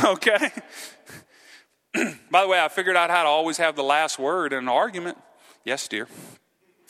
okay? 0.04 0.50
By 2.30 2.42
the 2.42 2.48
way, 2.48 2.60
I 2.60 2.68
figured 2.68 2.96
out 2.96 3.10
how 3.10 3.22
to 3.22 3.28
always 3.28 3.56
have 3.56 3.76
the 3.76 3.82
last 3.82 4.18
word 4.18 4.52
in 4.52 4.60
an 4.60 4.68
argument. 4.68 5.16
Yes, 5.64 5.88
dear. 5.88 6.08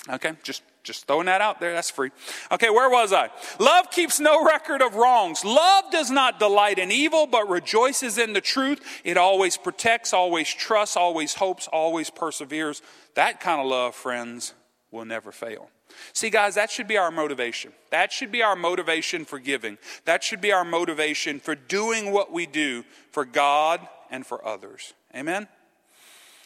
Okay, 0.09 0.33
just 0.43 0.63
just 0.89 1.07
throwing 1.07 1.27
that 1.27 1.41
out 1.41 1.61
there, 1.61 1.73
that's 1.73 1.91
free. 1.91 2.11
Okay, 2.51 2.71
where 2.71 2.91
was 2.91 3.13
I? 3.13 3.31
Love 3.61 3.93
keeps 3.93 4.19
no 4.19 4.45
record 4.45 4.83
of 4.83 4.97
wrongs. 4.97 5.45
Love 5.45 5.85
does 5.93 6.11
not 6.11 6.41
delight 6.41 6.79
in 6.79 6.91
evil, 6.91 7.29
but 7.29 7.49
rejoices 7.49 8.19
in 8.19 8.33
the 8.33 8.41
truth. 8.41 8.81
It 9.05 9.17
always 9.17 9.57
protects, 9.57 10.13
always 10.13 10.53
trusts, 10.53 10.97
always 10.97 11.35
hopes, 11.35 11.69
always 11.69 12.11
perseveres. 12.11 12.83
That 13.15 13.39
kind 13.39 13.61
of 13.61 13.69
love, 13.69 13.95
friends, 13.95 14.55
will 14.91 15.05
never 15.05 15.31
fail. 15.31 15.71
See, 16.13 16.31
guys, 16.31 16.55
that 16.57 16.71
should 16.71 16.89
be 16.89 16.97
our 16.97 17.11
motivation. 17.11 17.73
That 17.91 18.13
should 18.13 18.33
be 18.33 18.43
our 18.43 18.57
motivation 18.57 19.25
for 19.25 19.39
giving. 19.39 19.79
That 20.05 20.25
should 20.25 20.41
be 20.41 20.53
our 20.53 20.65
motivation 20.65 21.39
for 21.39 21.55
doing 21.55 22.13
what 22.13 22.33
we 22.33 22.47
do 22.47 22.85
for 23.11 23.25
God 23.25 23.87
and 24.11 24.27
for 24.27 24.45
others. 24.47 24.95
Amen? 25.15 25.49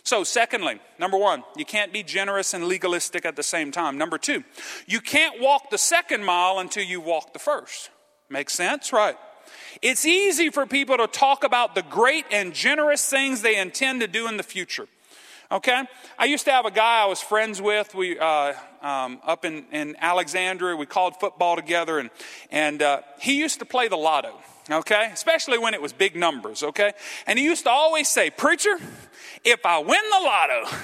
So, 0.04 0.24
secondly, 0.24 0.80
number 0.98 1.16
one, 1.16 1.44
you 1.56 1.64
can't 1.64 1.92
be 1.92 2.02
generous 2.02 2.54
and 2.54 2.64
legalistic 2.64 3.24
at 3.24 3.36
the 3.36 3.42
same 3.42 3.70
time. 3.70 3.98
Number 3.98 4.18
two, 4.18 4.42
you 4.86 5.00
can't 5.00 5.40
walk 5.40 5.70
the 5.70 5.78
second 5.78 6.24
mile 6.24 6.58
until 6.58 6.82
you 6.82 7.00
walk 7.00 7.32
the 7.32 7.38
first. 7.38 7.90
Makes 8.28 8.54
sense? 8.54 8.92
Right. 8.92 9.16
It's 9.80 10.04
easy 10.04 10.50
for 10.50 10.66
people 10.66 10.96
to 10.96 11.06
talk 11.06 11.44
about 11.44 11.74
the 11.74 11.82
great 11.82 12.24
and 12.32 12.52
generous 12.52 13.08
things 13.08 13.42
they 13.42 13.56
intend 13.58 14.00
to 14.00 14.08
do 14.08 14.26
in 14.26 14.36
the 14.36 14.42
future. 14.42 14.88
Okay? 15.52 15.84
I 16.18 16.24
used 16.24 16.46
to 16.46 16.50
have 16.50 16.64
a 16.64 16.70
guy 16.70 17.02
I 17.02 17.06
was 17.06 17.20
friends 17.20 17.60
with. 17.60 17.94
We 17.94 18.18
uh, 18.18 18.54
um, 18.80 19.20
up 19.24 19.44
in, 19.44 19.66
in 19.70 19.96
Alexandria. 20.00 20.76
We 20.76 20.86
called 20.86 21.20
football 21.20 21.56
together, 21.56 21.98
and 21.98 22.10
and 22.50 22.82
uh, 22.82 23.02
he 23.20 23.38
used 23.38 23.58
to 23.58 23.64
play 23.64 23.88
the 23.88 23.96
lotto. 23.96 24.34
Okay, 24.70 25.10
especially 25.12 25.58
when 25.58 25.74
it 25.74 25.82
was 25.82 25.92
big 25.92 26.14
numbers. 26.14 26.62
Okay, 26.62 26.92
and 27.26 27.38
he 27.38 27.44
used 27.44 27.64
to 27.64 27.70
always 27.70 28.08
say, 28.08 28.30
"Preacher, 28.30 28.78
if 29.44 29.66
I 29.66 29.78
win 29.78 30.00
the 30.10 30.20
lotto, 30.24 30.76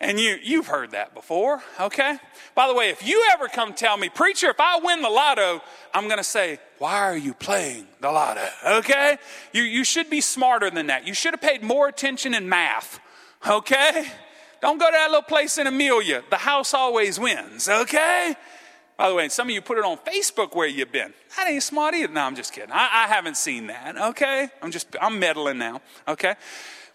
and 0.00 0.18
you, 0.18 0.38
you've 0.42 0.66
heard 0.66 0.92
that 0.92 1.14
before, 1.14 1.62
okay? 1.78 2.18
By 2.54 2.66
the 2.68 2.74
way, 2.74 2.88
if 2.88 3.06
you 3.06 3.28
ever 3.32 3.48
come 3.48 3.74
tell 3.74 3.96
me, 3.96 4.08
preacher, 4.08 4.48
if 4.48 4.58
I 4.58 4.78
win 4.78 5.02
the 5.02 5.10
lotto, 5.10 5.60
I'm 5.92 6.08
to 6.08 6.24
say, 6.24 6.58
why 6.78 7.00
are 7.00 7.16
you 7.16 7.34
playing 7.34 7.86
the 8.00 8.10
lotto? 8.10 8.46
Okay? 8.66 9.18
You, 9.52 9.62
you 9.62 9.84
should 9.84 10.08
be 10.08 10.22
smarter 10.22 10.70
than 10.70 10.86
that. 10.86 11.06
You 11.06 11.12
should 11.12 11.34
have 11.34 11.42
paid 11.42 11.62
more 11.62 11.86
attention 11.86 12.32
in 12.32 12.48
math, 12.48 12.98
okay? 13.46 14.06
Don't 14.62 14.78
go 14.78 14.86
to 14.86 14.92
that 14.92 15.10
little 15.10 15.22
place 15.22 15.58
in 15.58 15.66
Amelia. 15.66 16.22
The 16.30 16.36
house 16.36 16.72
always 16.72 17.20
wins, 17.20 17.68
okay? 17.68 18.34
By 19.00 19.08
the 19.08 19.14
way, 19.14 19.30
some 19.30 19.48
of 19.48 19.54
you 19.54 19.62
put 19.62 19.78
it 19.78 19.84
on 19.84 19.96
Facebook 19.96 20.54
where 20.54 20.68
you've 20.68 20.92
been. 20.92 21.14
That 21.34 21.48
ain't 21.48 21.62
smart 21.62 21.94
either. 21.94 22.12
No, 22.12 22.20
I'm 22.20 22.36
just 22.36 22.52
kidding. 22.52 22.70
I, 22.70 23.04
I 23.04 23.06
haven't 23.08 23.38
seen 23.38 23.68
that, 23.68 23.96
okay? 23.96 24.50
I'm 24.60 24.70
just, 24.70 24.94
I'm 25.00 25.18
meddling 25.18 25.56
now, 25.56 25.80
okay? 26.06 26.34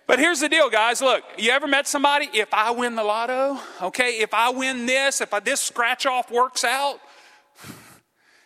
But 0.06 0.20
here's 0.20 0.40
the 0.40 0.48
deal, 0.48 0.70
guys. 0.70 1.02
Look, 1.02 1.24
you 1.40 1.50
ever 1.50 1.66
met 1.66 1.88
somebody? 1.88 2.30
If 2.32 2.54
I 2.54 2.70
win 2.70 2.96
the 2.96 3.04
lotto, 3.04 3.58
okay, 3.82 4.20
if 4.20 4.36
I 4.36 4.52
win 4.52 4.86
this, 4.86 5.20
if 5.20 5.34
I, 5.34 5.40
this 5.40 5.62
scratch 5.62 6.06
off 6.06 6.30
works 6.30 6.64
out, 6.64 7.00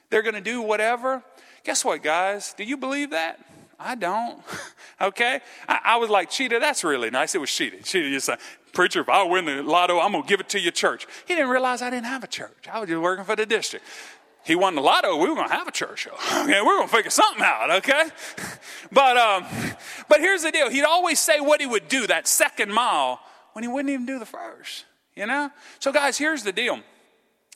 they're 0.10 0.24
going 0.24 0.36
to 0.36 0.42
do 0.42 0.62
whatever. 0.62 1.22
Guess 1.66 1.84
what, 1.84 2.02
guys? 2.02 2.54
Do 2.56 2.64
you 2.64 2.78
believe 2.78 3.10
that? 3.10 3.44
I 3.78 3.96
don't. 3.96 4.42
okay? 5.02 5.42
I, 5.68 5.80
I, 5.84 5.98
was 5.98 6.10
like, 6.10 6.30
Cheetah, 6.30 6.60
that's 6.60 6.86
really 6.86 7.10
nice. 7.10 7.36
It 7.36 7.40
was 7.40 7.52
Cheetah. 7.52 7.84
Cheetah 7.84 8.10
just 8.10 8.26
said, 8.26 8.40
Preacher, 8.74 9.02
if 9.02 9.10
I 9.10 9.24
win 9.24 9.46
the 9.46 9.64
lotto, 9.64 10.00
I'm 10.00 10.12
going 10.12 10.24
to 10.24 10.30
give 10.30 10.40
it 10.40 10.50
to 10.50 10.60
your 10.60 10.72
church. 10.72 11.08
He 11.28 11.36
didn't 11.36 11.50
realize 11.50 11.82
I 11.82 11.90
didn't 11.90 12.06
have 12.06 12.24
a 12.24 12.28
church. 12.28 12.68
I 12.72 12.80
was 12.80 12.90
just 12.90 13.02
working 13.02 13.26
for 13.26 13.36
the 13.36 13.46
district 13.46 13.86
he 14.50 14.56
won 14.56 14.74
the 14.74 14.82
lotto, 14.82 15.16
we 15.18 15.30
were 15.30 15.36
going 15.36 15.48
to 15.48 15.54
have 15.54 15.68
a 15.68 15.72
church 15.72 16.00
show. 16.00 16.16
Okay, 16.44 16.62
we're 16.62 16.78
going 16.78 16.88
to 16.88 16.96
figure 16.96 17.12
something 17.12 17.44
out, 17.44 17.70
okay? 17.70 18.10
But, 18.92 19.18
um, 19.18 19.46
but 20.08 20.20
here's 20.20 20.42
the 20.42 20.52
deal. 20.52 20.70
He'd 20.70 20.84
always 20.84 21.20
say 21.20 21.40
what 21.40 21.62
he 21.62 21.68
would 21.68 21.88
do 21.88 22.08
that 22.08 22.28
second 22.28 22.74
mile 22.74 23.20
when 23.54 23.64
he 23.64 23.68
wouldn't 23.68 23.92
even 23.92 24.08
do 24.08 24.18
the 24.18 24.26
first, 24.26 24.86
you 25.16 25.28
know? 25.28 25.52
So, 25.78 25.92
guys, 25.92 26.18
here's 26.18 26.42
the 26.44 26.52
deal. 26.52 26.80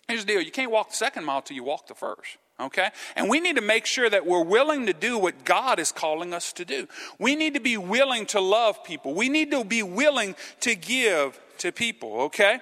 Here's 0.08 0.26
the 0.26 0.34
deal. 0.34 0.41
You 0.41 0.52
can't 0.52 0.69
walk 0.69 0.91
the 0.91 0.95
second 0.95 1.26
mile 1.26 1.41
till 1.41 1.56
you 1.56 1.63
walk 1.63 1.88
the 1.88 1.95
first. 1.95 2.38
Okay? 2.63 2.89
And 3.15 3.30
we 3.30 3.39
need 3.39 3.56
to 3.58 3.62
make 3.62 3.86
sure 3.86 4.10
that 4.10 4.26
we're 4.26 4.43
willing 4.43 4.86
to 4.86 4.93
do 4.93 5.17
what 5.17 5.43
God 5.45 5.80
is 5.80 5.91
calling 5.91 6.34
us 6.34 6.54
to 6.54 6.65
do. 6.65 6.88
We 7.19 7.36
need 7.36 7.54
to 7.56 7.60
be 7.60 7.78
willing 7.78 8.26
to 8.28 8.39
love 8.39 8.84
people. 8.84 9.13
We 9.13 9.30
need 9.30 9.52
to 9.52 9.63
be 9.63 9.84
willing 9.84 10.36
to 10.62 10.76
give 10.76 11.39
to 11.60 11.71
people, 11.71 12.21
okay? 12.23 12.60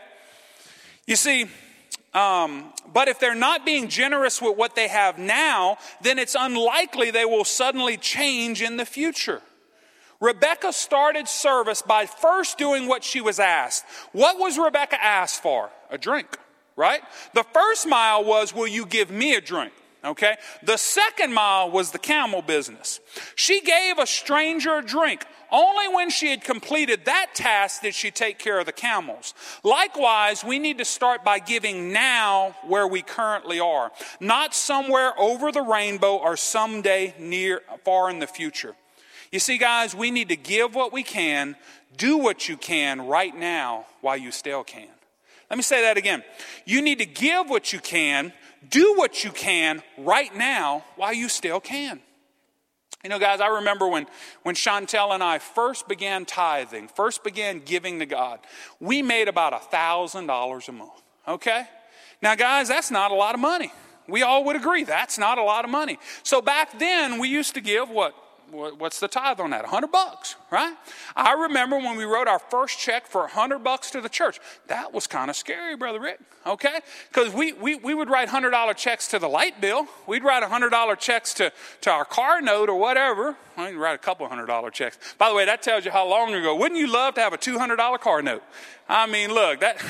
You 1.07 1.15
see, 1.15 1.45
um, 2.13 2.73
but 2.93 3.07
if 3.07 3.19
they're 3.19 3.35
not 3.35 3.65
being 3.65 3.87
generous 3.87 4.41
with 4.41 4.57
what 4.57 4.75
they 4.75 4.87
have 4.87 5.17
now, 5.17 5.77
then 6.01 6.19
it's 6.19 6.35
unlikely 6.37 7.11
they 7.11 7.25
will 7.25 7.45
suddenly 7.45 7.97
change 7.97 8.61
in 8.61 8.77
the 8.77 8.85
future. 8.85 9.41
Rebecca 10.19 10.71
started 10.73 11.27
service 11.27 11.81
by 11.81 12.05
first 12.05 12.57
doing 12.57 12.87
what 12.87 13.03
she 13.03 13.21
was 13.21 13.39
asked. 13.39 13.85
What 14.11 14.37
was 14.37 14.59
Rebecca 14.59 15.01
asked 15.01 15.41
for? 15.41 15.71
A 15.89 15.97
drink, 15.97 16.37
right? 16.75 17.01
The 17.33 17.43
first 17.43 17.87
mile 17.87 18.23
was, 18.23 18.53
Will 18.53 18.67
you 18.67 18.85
give 18.85 19.09
me 19.09 19.33
a 19.35 19.41
drink? 19.41 19.73
Okay? 20.03 20.35
The 20.63 20.77
second 20.77 21.33
mile 21.33 21.69
was 21.69 21.91
the 21.91 21.99
camel 21.99 22.41
business. 22.41 22.99
She 23.35 23.61
gave 23.61 23.99
a 23.99 24.07
stranger 24.07 24.77
a 24.77 24.81
drink. 24.83 25.25
Only 25.51 25.89
when 25.89 26.09
she 26.09 26.29
had 26.29 26.43
completed 26.43 27.05
that 27.05 27.31
task 27.35 27.81
did 27.81 27.93
she 27.93 28.09
take 28.09 28.39
care 28.39 28.59
of 28.59 28.65
the 28.65 28.71
camels. 28.71 29.33
Likewise, 29.63 30.43
we 30.43 30.59
need 30.59 30.77
to 30.77 30.85
start 30.85 31.25
by 31.25 31.39
giving 31.39 31.91
now 31.91 32.55
where 32.65 32.87
we 32.87 33.01
currently 33.01 33.59
are, 33.59 33.91
not 34.21 34.55
somewhere 34.55 35.11
over 35.19 35.51
the 35.51 35.61
rainbow 35.61 36.15
or 36.15 36.37
someday 36.37 37.13
near, 37.19 37.61
far 37.83 38.09
in 38.09 38.19
the 38.19 38.27
future. 38.27 38.75
You 39.31 39.39
see, 39.39 39.57
guys, 39.57 39.93
we 39.93 40.09
need 40.09 40.29
to 40.29 40.37
give 40.37 40.73
what 40.73 40.93
we 40.93 41.03
can, 41.03 41.57
do 41.97 42.17
what 42.17 42.47
you 42.47 42.55
can 42.55 43.05
right 43.07 43.35
now 43.35 43.85
while 43.99 44.17
you 44.17 44.31
still 44.31 44.63
can. 44.63 44.87
Let 45.49 45.57
me 45.57 45.63
say 45.63 45.81
that 45.81 45.97
again. 45.97 46.23
You 46.65 46.81
need 46.81 46.99
to 46.99 47.05
give 47.05 47.49
what 47.49 47.73
you 47.73 47.79
can, 47.79 48.31
do 48.69 48.95
what 48.95 49.23
you 49.23 49.31
can 49.31 49.81
right 49.97 50.35
now 50.35 50.83
while 50.95 51.13
you 51.13 51.29
still 51.29 51.59
can. 51.59 51.99
You 53.03 53.09
know, 53.09 53.17
guys, 53.17 53.41
I 53.41 53.47
remember 53.47 53.87
when, 53.87 54.05
when 54.43 54.53
Chantel 54.53 55.13
and 55.13 55.23
I 55.23 55.39
first 55.39 55.87
began 55.87 56.25
tithing, 56.25 56.87
first 56.87 57.23
began 57.23 57.59
giving 57.59 57.99
to 57.99 58.05
God, 58.05 58.39
we 58.79 59.01
made 59.01 59.27
about 59.27 59.53
a 59.53 59.57
$1,000 59.57 60.67
a 60.67 60.71
month, 60.71 60.91
okay? 61.27 61.65
Now, 62.21 62.35
guys, 62.35 62.67
that's 62.67 62.91
not 62.91 63.09
a 63.09 63.15
lot 63.15 63.33
of 63.33 63.41
money. 63.41 63.71
We 64.07 64.21
all 64.21 64.43
would 64.45 64.55
agree 64.55 64.83
that's 64.83 65.17
not 65.17 65.37
a 65.39 65.43
lot 65.43 65.65
of 65.65 65.71
money. 65.71 65.97
So 66.21 66.41
back 66.41 66.77
then, 66.77 67.19
we 67.19 67.27
used 67.27 67.55
to 67.55 67.61
give 67.61 67.89
what? 67.89 68.13
What's 68.51 68.99
the 68.99 69.07
tithe 69.07 69.39
on 69.39 69.51
that? 69.51 69.63
100 69.63 69.91
bucks, 69.91 70.35
right? 70.51 70.75
I 71.15 71.33
remember 71.33 71.77
when 71.77 71.97
we 71.97 72.03
wrote 72.03 72.27
our 72.27 72.39
first 72.39 72.77
check 72.79 73.07
for 73.07 73.21
100 73.21 73.59
bucks 73.59 73.91
to 73.91 74.01
the 74.01 74.09
church. 74.09 74.39
That 74.67 74.93
was 74.93 75.07
kind 75.07 75.29
of 75.29 75.35
scary, 75.35 75.75
Brother 75.75 75.99
Rick, 75.99 76.19
okay? 76.45 76.81
Because 77.09 77.33
we, 77.33 77.53
we, 77.53 77.75
we 77.75 77.93
would 77.93 78.09
write 78.09 78.29
$100 78.29 78.75
checks 78.75 79.07
to 79.09 79.19
the 79.19 79.27
light 79.27 79.61
bill. 79.61 79.87
We'd 80.05 80.23
write 80.23 80.43
$100 80.43 80.99
checks 80.99 81.33
to, 81.35 81.51
to 81.81 81.89
our 81.89 82.05
car 82.05 82.41
note 82.41 82.69
or 82.69 82.77
whatever. 82.77 83.35
I'd 83.57 83.75
write 83.75 83.95
a 83.95 83.99
couple 83.99 84.27
hundred 84.27 84.47
dollar 84.47 84.71
checks. 84.71 84.97
By 85.17 85.29
the 85.29 85.35
way, 85.35 85.45
that 85.45 85.61
tells 85.61 85.85
you 85.85 85.91
how 85.91 86.07
long 86.07 86.33
ago. 86.33 86.55
Wouldn't 86.55 86.79
you 86.79 86.87
love 86.87 87.15
to 87.15 87.21
have 87.21 87.33
a 87.33 87.37
$200 87.37 87.99
car 87.99 88.21
note? 88.21 88.43
I 88.89 89.07
mean, 89.07 89.33
look, 89.33 89.59
that, 89.59 89.83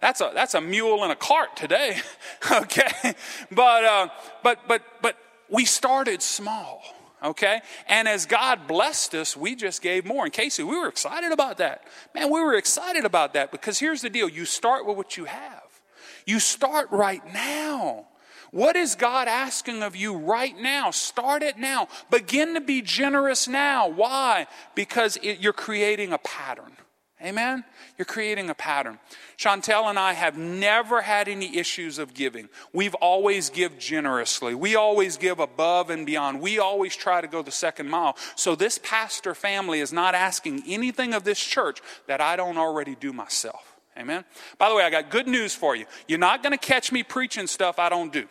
that's, 0.00 0.20
a, 0.20 0.30
that's 0.34 0.54
a 0.54 0.60
mule 0.60 1.04
in 1.04 1.10
a 1.10 1.16
cart 1.16 1.56
today, 1.56 1.98
okay? 2.52 3.14
But, 3.50 3.84
uh, 3.84 4.08
but, 4.42 4.60
but, 4.66 4.82
but 5.02 5.16
we 5.50 5.64
started 5.64 6.22
small 6.22 6.82
okay? 7.22 7.60
And 7.86 8.08
as 8.08 8.26
God 8.26 8.66
blessed 8.66 9.14
us, 9.14 9.36
we 9.36 9.54
just 9.54 9.82
gave 9.82 10.04
more. 10.04 10.24
And 10.24 10.32
Casey, 10.32 10.62
we 10.62 10.78
were 10.78 10.88
excited 10.88 11.32
about 11.32 11.58
that. 11.58 11.84
Man, 12.14 12.30
we 12.30 12.40
were 12.40 12.54
excited 12.54 13.04
about 13.04 13.34
that 13.34 13.50
because 13.50 13.78
here's 13.78 14.02
the 14.02 14.10
deal 14.10 14.28
you 14.28 14.44
start 14.44 14.86
with 14.86 14.96
what 14.96 15.16
you 15.16 15.24
have, 15.24 15.80
you 16.26 16.40
start 16.40 16.90
right 16.90 17.22
now. 17.32 18.06
What 18.50 18.76
is 18.76 18.94
God 18.94 19.28
asking 19.28 19.82
of 19.82 19.94
you 19.94 20.16
right 20.16 20.58
now? 20.58 20.90
Start 20.90 21.42
it 21.42 21.58
now. 21.58 21.88
Begin 22.10 22.54
to 22.54 22.62
be 22.62 22.80
generous 22.80 23.46
now. 23.46 23.88
Why? 23.88 24.46
Because 24.74 25.18
it, 25.22 25.40
you're 25.40 25.52
creating 25.52 26.14
a 26.14 26.18
pattern. 26.18 26.72
Amen? 27.20 27.64
You're 27.96 28.06
creating 28.06 28.48
a 28.48 28.54
pattern. 28.54 29.00
Chantel 29.36 29.90
and 29.90 29.98
I 29.98 30.12
have 30.12 30.38
never 30.38 31.00
had 31.00 31.26
any 31.26 31.56
issues 31.56 31.98
of 31.98 32.14
giving. 32.14 32.48
We've 32.72 32.94
always 32.94 33.50
give 33.50 33.76
generously. 33.76 34.54
We 34.54 34.76
always 34.76 35.16
give 35.16 35.40
above 35.40 35.90
and 35.90 36.06
beyond. 36.06 36.40
We 36.40 36.60
always 36.60 36.94
try 36.94 37.20
to 37.20 37.26
go 37.26 37.42
the 37.42 37.50
second 37.50 37.88
mile. 37.88 38.16
So 38.36 38.54
this 38.54 38.78
pastor 38.80 39.34
family 39.34 39.80
is 39.80 39.92
not 39.92 40.14
asking 40.14 40.62
anything 40.68 41.12
of 41.12 41.24
this 41.24 41.40
church 41.40 41.80
that 42.06 42.20
I 42.20 42.36
don't 42.36 42.56
already 42.56 42.94
do 42.94 43.12
myself. 43.12 43.74
Amen? 43.98 44.24
By 44.56 44.68
the 44.68 44.76
way, 44.76 44.84
I 44.84 44.90
got 44.90 45.10
good 45.10 45.26
news 45.26 45.56
for 45.56 45.74
you. 45.74 45.86
You're 46.06 46.20
not 46.20 46.44
going 46.44 46.56
to 46.56 46.58
catch 46.58 46.92
me 46.92 47.02
preaching 47.02 47.48
stuff 47.48 47.80
I 47.80 47.88
don't 47.88 48.12
do. 48.12 48.28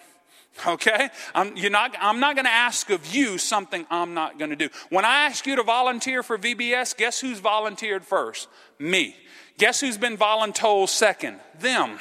Okay? 0.66 1.10
I'm, 1.36 1.56
you're 1.56 1.72
not, 1.72 1.96
I'm 2.00 2.20
not 2.20 2.36
going 2.36 2.46
to 2.46 2.52
ask 2.52 2.90
of 2.90 3.14
you 3.14 3.38
something 3.38 3.86
I'm 3.90 4.14
not 4.14 4.40
going 4.40 4.50
to 4.50 4.56
do. 4.56 4.70
When 4.90 5.06
I 5.06 5.26
ask 5.26 5.46
you 5.46 5.56
to 5.56 5.64
volunteer 5.64 6.24
for 6.24 6.38
VBS, 6.38 6.96
guess 6.98 7.20
who's 7.20 7.40
volunteered 7.40 8.06
first? 8.06 8.48
Me. 8.80 9.16
Guess 9.58 9.82
who's 9.82 9.98
been 9.98 10.18
voluntold 10.18 10.90
second? 10.90 11.40
Them. 11.60 11.98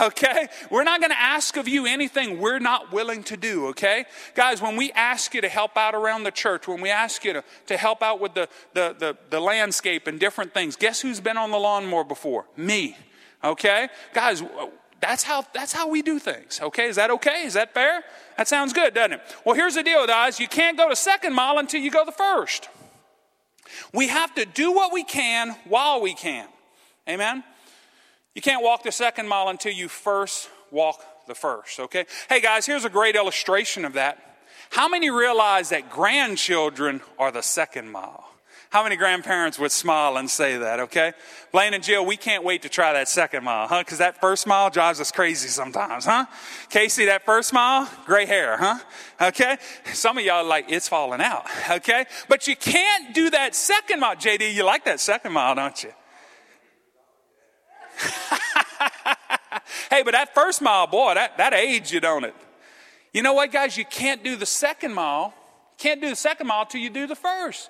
Okay? 0.00 0.48
We're 0.70 0.84
not 0.84 1.00
going 1.00 1.10
to 1.10 1.20
ask 1.20 1.56
of 1.56 1.68
you 1.68 1.84
anything 1.84 2.40
we're 2.40 2.60
not 2.60 2.92
willing 2.92 3.22
to 3.24 3.36
do, 3.36 3.66
okay? 3.66 4.06
Guys, 4.34 4.62
when 4.62 4.76
we 4.76 4.92
ask 4.92 5.34
you 5.34 5.40
to 5.40 5.48
help 5.48 5.76
out 5.76 5.94
around 5.94 6.22
the 6.22 6.30
church, 6.30 6.66
when 6.68 6.80
we 6.80 6.88
ask 6.88 7.24
you 7.24 7.34
to, 7.34 7.44
to 7.66 7.76
help 7.76 8.02
out 8.02 8.20
with 8.20 8.34
the, 8.34 8.48
the, 8.72 8.94
the, 8.98 9.16
the 9.28 9.40
landscape 9.40 10.06
and 10.06 10.18
different 10.20 10.54
things, 10.54 10.76
guess 10.76 11.00
who's 11.00 11.20
been 11.20 11.36
on 11.36 11.50
the 11.50 11.58
lawnmower 11.58 12.04
before? 12.04 12.46
Me. 12.56 12.96
Okay? 13.42 13.88
Guys, 14.14 14.42
that's 15.00 15.22
how, 15.22 15.44
that's 15.54 15.72
how 15.72 15.88
we 15.88 16.02
do 16.02 16.18
things. 16.18 16.60
Okay, 16.62 16.86
is 16.88 16.96
that 16.96 17.10
okay? 17.10 17.44
Is 17.44 17.54
that 17.54 17.72
fair? 17.74 18.02
That 18.36 18.48
sounds 18.48 18.72
good, 18.72 18.94
doesn't 18.94 19.14
it? 19.14 19.20
Well, 19.44 19.54
here's 19.54 19.74
the 19.74 19.82
deal, 19.82 20.06
guys. 20.06 20.38
You 20.38 20.48
can't 20.48 20.76
go 20.76 20.88
to 20.88 20.96
second 20.96 21.34
mile 21.34 21.58
until 21.58 21.80
you 21.80 21.90
go 21.90 22.04
the 22.04 22.12
first. 22.12 22.68
We 23.92 24.08
have 24.08 24.34
to 24.34 24.44
do 24.44 24.72
what 24.72 24.92
we 24.92 25.04
can 25.04 25.56
while 25.64 26.00
we 26.00 26.14
can. 26.14 26.46
Amen? 27.08 27.44
You 28.34 28.42
can't 28.42 28.62
walk 28.62 28.82
the 28.82 28.92
second 28.92 29.28
mile 29.28 29.48
until 29.48 29.72
you 29.72 29.88
first 29.88 30.48
walk 30.70 31.02
the 31.26 31.34
first, 31.34 31.80
okay? 31.80 32.06
Hey, 32.28 32.40
guys, 32.40 32.66
here's 32.66 32.84
a 32.84 32.90
great 32.90 33.16
illustration 33.16 33.84
of 33.84 33.94
that. 33.94 34.18
How 34.70 34.88
many 34.88 35.10
realize 35.10 35.70
that 35.70 35.90
grandchildren 35.90 37.00
are 37.18 37.32
the 37.32 37.42
second 37.42 37.90
mile? 37.90 38.29
How 38.70 38.84
many 38.84 38.94
grandparents 38.96 39.58
would 39.58 39.72
smile 39.72 40.16
and 40.16 40.30
say 40.30 40.56
that, 40.58 40.78
okay? 40.78 41.12
Blaine 41.50 41.74
and 41.74 41.82
Jill, 41.82 42.06
we 42.06 42.16
can't 42.16 42.44
wait 42.44 42.62
to 42.62 42.68
try 42.68 42.92
that 42.92 43.08
second 43.08 43.42
mile, 43.42 43.66
huh? 43.66 43.80
Because 43.80 43.98
that 43.98 44.20
first 44.20 44.46
mile 44.46 44.70
drives 44.70 45.00
us 45.00 45.10
crazy 45.10 45.48
sometimes, 45.48 46.04
huh? 46.04 46.26
Casey, 46.68 47.06
that 47.06 47.24
first 47.24 47.52
mile, 47.52 47.90
gray 48.06 48.26
hair, 48.26 48.56
huh? 48.56 48.78
Okay? 49.20 49.56
Some 49.92 50.18
of 50.18 50.24
y'all 50.24 50.44
like, 50.44 50.66
it's 50.70 50.88
falling 50.88 51.20
out, 51.20 51.46
okay? 51.68 52.04
But 52.28 52.46
you 52.46 52.54
can't 52.54 53.12
do 53.12 53.30
that 53.30 53.56
second 53.56 53.98
mile. 53.98 54.14
JD, 54.14 54.54
you 54.54 54.64
like 54.64 54.84
that 54.84 55.00
second 55.00 55.32
mile, 55.32 55.56
don't 55.56 55.82
you? 55.82 55.90
hey, 59.90 60.04
but 60.04 60.12
that 60.12 60.32
first 60.32 60.62
mile, 60.62 60.86
boy, 60.86 61.14
that, 61.14 61.36
that 61.38 61.54
aged 61.54 61.90
you, 61.90 61.98
don't 61.98 62.22
it? 62.22 62.36
You 63.12 63.22
know 63.22 63.32
what, 63.32 63.50
guys? 63.50 63.76
You 63.76 63.84
can't 63.84 64.22
do 64.22 64.36
the 64.36 64.46
second 64.46 64.94
mile. 64.94 65.34
Can't 65.76 66.00
do 66.00 66.08
the 66.08 66.14
second 66.14 66.46
mile 66.46 66.66
till 66.66 66.80
you 66.80 66.90
do 66.90 67.08
the 67.08 67.16
first. 67.16 67.68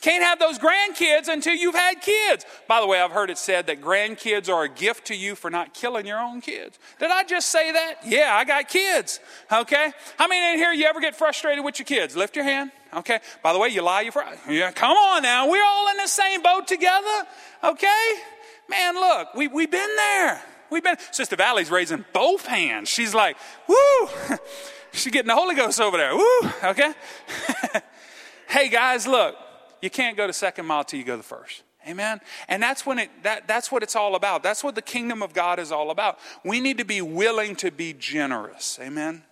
Can't 0.00 0.22
have 0.22 0.38
those 0.38 0.58
grandkids 0.58 1.28
until 1.28 1.54
you've 1.54 1.74
had 1.74 2.00
kids. 2.00 2.46
By 2.66 2.80
the 2.80 2.86
way, 2.86 3.00
I've 3.00 3.10
heard 3.10 3.28
it 3.28 3.36
said 3.36 3.66
that 3.66 3.82
grandkids 3.82 4.48
are 4.48 4.64
a 4.64 4.68
gift 4.68 5.08
to 5.08 5.14
you 5.14 5.34
for 5.34 5.50
not 5.50 5.74
killing 5.74 6.06
your 6.06 6.18
own 6.18 6.40
kids. 6.40 6.78
Did 6.98 7.10
I 7.10 7.22
just 7.24 7.50
say 7.50 7.70
that? 7.72 7.96
Yeah, 8.06 8.34
I 8.34 8.44
got 8.44 8.68
kids. 8.68 9.20
Okay? 9.52 9.92
How 10.16 10.26
many 10.26 10.54
in 10.54 10.58
here 10.58 10.72
you 10.72 10.86
ever 10.86 11.00
get 11.00 11.14
frustrated 11.14 11.62
with 11.62 11.78
your 11.78 11.84
kids? 11.84 12.16
Lift 12.16 12.34
your 12.34 12.46
hand. 12.46 12.70
Okay? 12.94 13.20
By 13.42 13.52
the 13.52 13.58
way, 13.58 13.68
you 13.68 13.82
lie, 13.82 14.00
you 14.00 14.10
fry. 14.10 14.36
Yeah, 14.48 14.72
come 14.72 14.96
on 14.96 15.22
now. 15.22 15.50
We're 15.50 15.64
all 15.64 15.90
in 15.90 15.98
the 15.98 16.06
same 16.06 16.42
boat 16.42 16.66
together. 16.66 17.26
Okay? 17.62 18.14
Man, 18.70 18.94
look, 18.94 19.34
we, 19.34 19.48
we've 19.48 19.70
been 19.70 19.96
there. 19.96 20.42
We've 20.70 20.82
been, 20.82 20.96
Sister 21.10 21.36
Valley's 21.36 21.70
raising 21.70 22.06
both 22.14 22.46
hands. 22.46 22.88
She's 22.88 23.14
like, 23.14 23.36
woo! 23.68 24.08
She's 24.92 25.12
getting 25.12 25.28
the 25.28 25.34
Holy 25.34 25.54
Ghost 25.54 25.78
over 25.78 25.98
there. 25.98 26.16
Woo! 26.16 26.40
Okay? 26.64 26.94
hey 28.48 28.68
guys, 28.70 29.06
look, 29.06 29.36
you 29.82 29.90
can't 29.90 30.16
go 30.16 30.26
to 30.26 30.32
second 30.32 30.66
mile 30.66 30.84
till 30.84 30.98
you 30.98 31.04
go 31.04 31.16
the 31.16 31.22
first. 31.22 31.62
Amen. 31.88 32.20
And 32.48 32.62
that's 32.62 32.84
when 32.84 32.98
it 32.98 33.10
that, 33.22 33.48
that's 33.48 33.72
what 33.72 33.82
it's 33.82 33.96
all 33.96 34.14
about. 34.14 34.42
That's 34.42 34.62
what 34.62 34.74
the 34.74 34.82
kingdom 34.82 35.22
of 35.22 35.32
God 35.32 35.58
is 35.58 35.72
all 35.72 35.90
about. 35.90 36.18
We 36.44 36.60
need 36.60 36.78
to 36.78 36.84
be 36.84 37.00
willing 37.00 37.56
to 37.56 37.70
be 37.70 37.94
generous. 37.94 38.78
Amen. 38.80 39.22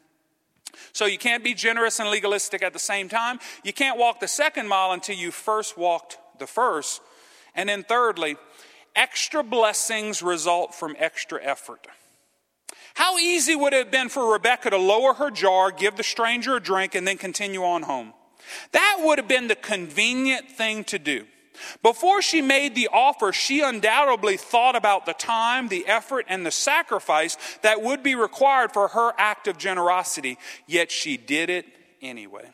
So 0.93 1.07
you 1.07 1.19
can't 1.19 1.45
be 1.45 1.55
generous 1.55 2.01
and 2.01 2.11
legalistic 2.11 2.63
at 2.63 2.73
the 2.73 2.79
same 2.79 3.09
time. 3.09 3.39
You 3.65 3.73
can't 3.73 3.99
walk 3.99 4.21
the 4.21 4.29
second 4.29 4.69
mile 4.69 4.93
until 4.93 5.17
you 5.17 5.31
first 5.31 5.77
walked 5.77 6.19
the 6.39 6.47
first. 6.47 7.03
And 7.55 7.69
then 7.69 7.83
thirdly, 7.83 8.37
extra 8.95 9.43
blessings 9.43 10.23
result 10.23 10.75
from 10.75 10.95
extra 10.99 11.43
effort. 11.43 11.87
How 12.95 13.19
easy 13.19 13.55
would 13.55 13.73
it 13.73 13.85
have 13.85 13.91
been 13.91 14.09
for 14.09 14.33
Rebecca 14.33 14.71
to 14.71 14.77
lower 14.77 15.15
her 15.15 15.31
jar, 15.31 15.71
give 15.71 15.97
the 15.97 16.03
stranger 16.03 16.57
a 16.57 16.61
drink, 16.61 16.95
and 16.95 17.07
then 17.07 17.19
continue 17.19 17.63
on 17.63 17.83
home? 17.83 18.13
That 18.73 18.99
would 19.01 19.19
have 19.19 19.29
been 19.29 19.49
the 19.49 19.57
convenient 19.57 20.51
thing 20.51 20.85
to 20.85 20.99
do. 20.99 21.27
Before 21.83 22.23
she 22.23 22.41
made 22.41 22.75
the 22.75 22.89
offer, 22.93 23.33
she 23.33 23.63
undoubtedly 23.63 24.37
thought 24.37 24.77
about 24.77 25.07
the 25.07 25.13
time, 25.13 25.69
the 25.69 25.87
effort, 25.87 26.27
and 26.29 26.47
the 26.47 26.51
sacrifice 26.51 27.37
that 27.63 27.83
would 27.83 28.03
be 28.03 28.15
required 28.15 28.73
for 28.73 28.89
her 28.89 29.13
act 29.19 29.49
of 29.49 29.59
generosity, 29.59 30.39
yet 30.67 30.91
she 30.91 31.17
did 31.17 31.51
it 31.51 31.67
anyway. 32.01 32.51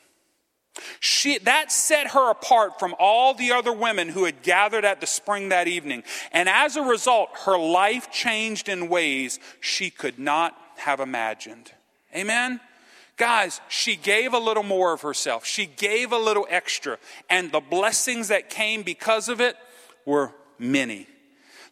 She, 0.98 1.38
that 1.38 1.70
set 1.70 2.08
her 2.08 2.30
apart 2.30 2.78
from 2.80 2.96
all 2.98 3.34
the 3.34 3.52
other 3.52 3.72
women 3.72 4.08
who 4.08 4.24
had 4.24 4.42
gathered 4.42 4.84
at 4.84 5.00
the 5.00 5.06
spring 5.06 5.50
that 5.50 5.68
evening. 5.68 6.02
And 6.32 6.48
as 6.48 6.76
a 6.76 6.82
result, 6.82 7.30
her 7.44 7.56
life 7.56 8.10
changed 8.10 8.68
in 8.68 8.88
ways 8.88 9.38
she 9.60 9.90
could 9.90 10.18
not 10.18 10.56
have 10.78 10.98
imagined. 10.98 11.70
Amen? 12.14 12.60
Guys, 13.16 13.60
she 13.68 13.94
gave 13.96 14.34
a 14.34 14.38
little 14.38 14.62
more 14.62 14.92
of 14.92 15.02
herself. 15.02 15.44
She 15.44 15.66
gave 15.66 16.12
a 16.12 16.18
little 16.18 16.46
extra. 16.50 16.98
And 17.30 17.52
the 17.52 17.60
blessings 17.60 18.28
that 18.28 18.50
came 18.50 18.82
because 18.82 19.28
of 19.28 19.40
it 19.40 19.56
were 20.04 20.32
many. 20.58 21.06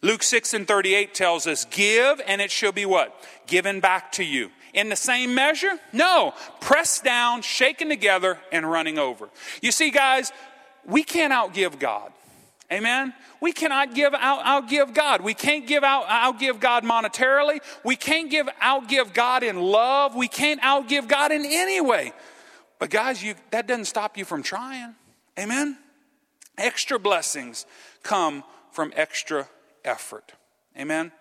Luke 0.01 0.23
6 0.23 0.53
and 0.53 0.67
38 0.67 1.13
tells 1.13 1.47
us, 1.47 1.65
Give 1.65 2.21
and 2.27 2.41
it 2.41 2.51
shall 2.51 2.71
be 2.71 2.85
what? 2.85 3.15
Given 3.47 3.79
back 3.79 4.11
to 4.13 4.23
you. 4.23 4.51
In 4.73 4.89
the 4.89 4.95
same 4.95 5.35
measure? 5.35 5.79
No. 5.91 6.33
Pressed 6.59 7.03
down, 7.03 7.41
shaken 7.41 7.89
together, 7.89 8.39
and 8.51 8.69
running 8.69 8.97
over. 8.97 9.29
You 9.61 9.71
see, 9.71 9.91
guys, 9.91 10.31
we 10.85 11.03
can't 11.03 11.31
outgive 11.31 11.79
God. 11.79 12.11
Amen. 12.73 13.13
We 13.39 13.51
cannot 13.51 13.93
give 13.93 14.15
out 14.15 14.43
outgive 14.43 14.95
God. 14.95 15.21
We 15.21 15.35
can't 15.35 15.67
give 15.67 15.83
out 15.83 16.07
outgive 16.07 16.59
God 16.59 16.83
monetarily. 16.83 17.59
We 17.83 17.95
can't 17.95 18.31
give 18.31 18.47
outgive 18.59 19.13
God 19.13 19.43
in 19.43 19.61
love. 19.61 20.15
We 20.15 20.27
can't 20.27 20.59
outgive 20.61 21.07
God 21.07 21.31
in 21.31 21.45
any 21.45 21.79
way. 21.79 22.13
But 22.79 22.89
guys, 22.89 23.23
you 23.23 23.35
that 23.51 23.67
doesn't 23.67 23.85
stop 23.85 24.17
you 24.17 24.25
from 24.25 24.41
trying. 24.41 24.95
Amen. 25.37 25.77
Extra 26.57 26.97
blessings 26.97 27.67
come 28.01 28.43
from 28.71 28.91
extra 28.95 29.47
effort. 29.85 30.31
Amen. 30.75 31.11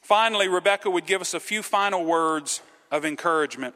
Finally, 0.00 0.46
Rebecca 0.46 0.88
would 0.88 1.06
give 1.06 1.20
us 1.20 1.34
a 1.34 1.40
few 1.40 1.64
final 1.64 2.04
words 2.04 2.62
of 2.92 3.04
encouragement. 3.04 3.74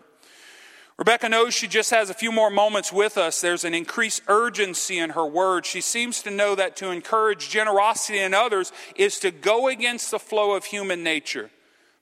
Rebecca 0.99 1.29
knows 1.29 1.55
she 1.55 1.69
just 1.69 1.91
has 1.91 2.11
a 2.11 2.15
few 2.15 2.31
more 2.31 2.51
moments 2.51 2.93
with 2.93 3.17
us. 3.17 3.41
There's 3.41 3.65
an 3.65 3.75
increased 3.75 4.23
urgency 4.29 4.99
in 4.99 5.11
her 5.11 5.25
words. 5.25 5.67
She 5.67 5.81
seems 5.81 6.23
to 6.23 6.31
know 6.31 6.55
that 6.55 6.77
to 6.77 6.91
encourage 6.91 7.49
generosity 7.49 8.19
in 8.19 8.35
others 8.35 8.73
is 8.95 9.19
to 9.21 9.31
go 9.31 9.69
against 9.69 10.11
the 10.11 10.19
flow 10.19 10.55
of 10.55 10.67
human 10.67 11.03
nature. 11.03 11.51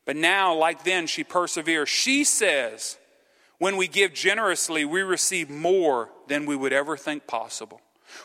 But 0.04 0.16
now, 0.16 0.54
like 0.54 0.84
then, 0.84 1.06
she 1.06 1.22
perseveres. 1.22 1.88
She 1.88 2.24
says, 2.24 2.98
when 3.58 3.76
we 3.76 3.86
give 3.86 4.12
generously, 4.12 4.84
we 4.84 5.02
receive 5.02 5.50
more 5.50 6.10
than 6.26 6.46
we 6.46 6.56
would 6.56 6.72
ever 6.72 6.96
think 6.96 7.26
possible. 7.26 7.80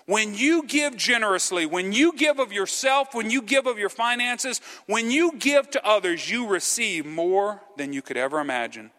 When 0.07 0.33
you 0.33 0.63
give 0.63 0.97
generously, 0.97 1.65
when 1.65 1.93
you 1.93 2.13
give 2.13 2.39
of 2.39 2.51
yourself, 2.51 3.13
when 3.13 3.29
you 3.29 3.41
give 3.41 3.67
of 3.67 3.77
your 3.77 3.89
finances, 3.89 4.61
when 4.87 5.11
you 5.11 5.33
give 5.33 5.69
to 5.71 5.85
others, 5.85 6.29
you 6.29 6.47
receive 6.47 7.05
more 7.05 7.61
than 7.77 7.93
you 7.93 8.01
could 8.01 8.17
ever 8.17 8.39
imagine. 8.39 8.91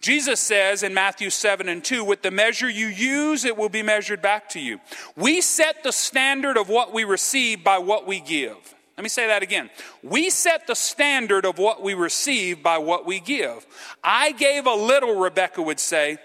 Jesus 0.00 0.40
says 0.40 0.82
in 0.82 0.94
Matthew 0.94 1.28
7 1.28 1.68
and 1.68 1.84
2, 1.84 2.02
with 2.04 2.22
the 2.22 2.30
measure 2.30 2.70
you 2.70 2.86
use, 2.86 3.44
it 3.44 3.56
will 3.56 3.68
be 3.68 3.82
measured 3.82 4.22
back 4.22 4.48
to 4.50 4.60
you. 4.60 4.80
We 5.14 5.42
set 5.42 5.82
the 5.82 5.92
standard 5.92 6.56
of 6.56 6.70
what 6.70 6.92
we 6.94 7.04
receive 7.04 7.62
by 7.62 7.78
what 7.78 8.06
we 8.06 8.20
give. 8.20 8.56
Let 8.96 9.02
me 9.02 9.10
say 9.10 9.26
that 9.26 9.42
again. 9.42 9.68
We 10.02 10.30
set 10.30 10.66
the 10.66 10.74
standard 10.74 11.44
of 11.44 11.58
what 11.58 11.82
we 11.82 11.94
receive 11.94 12.62
by 12.62 12.78
what 12.78 13.06
we 13.06 13.20
give. 13.20 13.66
I 14.02 14.32
gave 14.32 14.66
a 14.66 14.74
little, 14.74 15.18
Rebecca 15.18 15.60
would 15.60 15.80
say, 15.80 16.18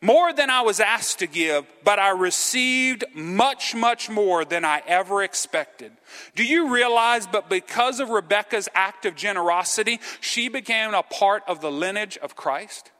more 0.00 0.32
than 0.32 0.48
I 0.48 0.60
was 0.60 0.78
asked 0.78 1.18
to 1.18 1.26
give, 1.26 1.66
but 1.84 1.98
I 1.98 2.10
received 2.10 3.04
much, 3.14 3.74
much 3.74 4.08
more 4.08 4.44
than 4.44 4.64
I 4.64 4.82
ever 4.86 5.22
expected. 5.22 5.92
Do 6.36 6.44
you 6.44 6.72
realize, 6.72 7.26
but 7.26 7.48
because 7.48 8.00
of 8.00 8.10
Rebecca's 8.10 8.68
act 8.74 9.06
of 9.06 9.16
generosity, 9.16 9.98
she 10.20 10.48
became 10.48 10.94
a 10.94 11.02
part 11.02 11.42
of 11.48 11.60
the 11.60 11.70
lineage 11.70 12.16
of 12.18 12.36
Christ? 12.36 12.92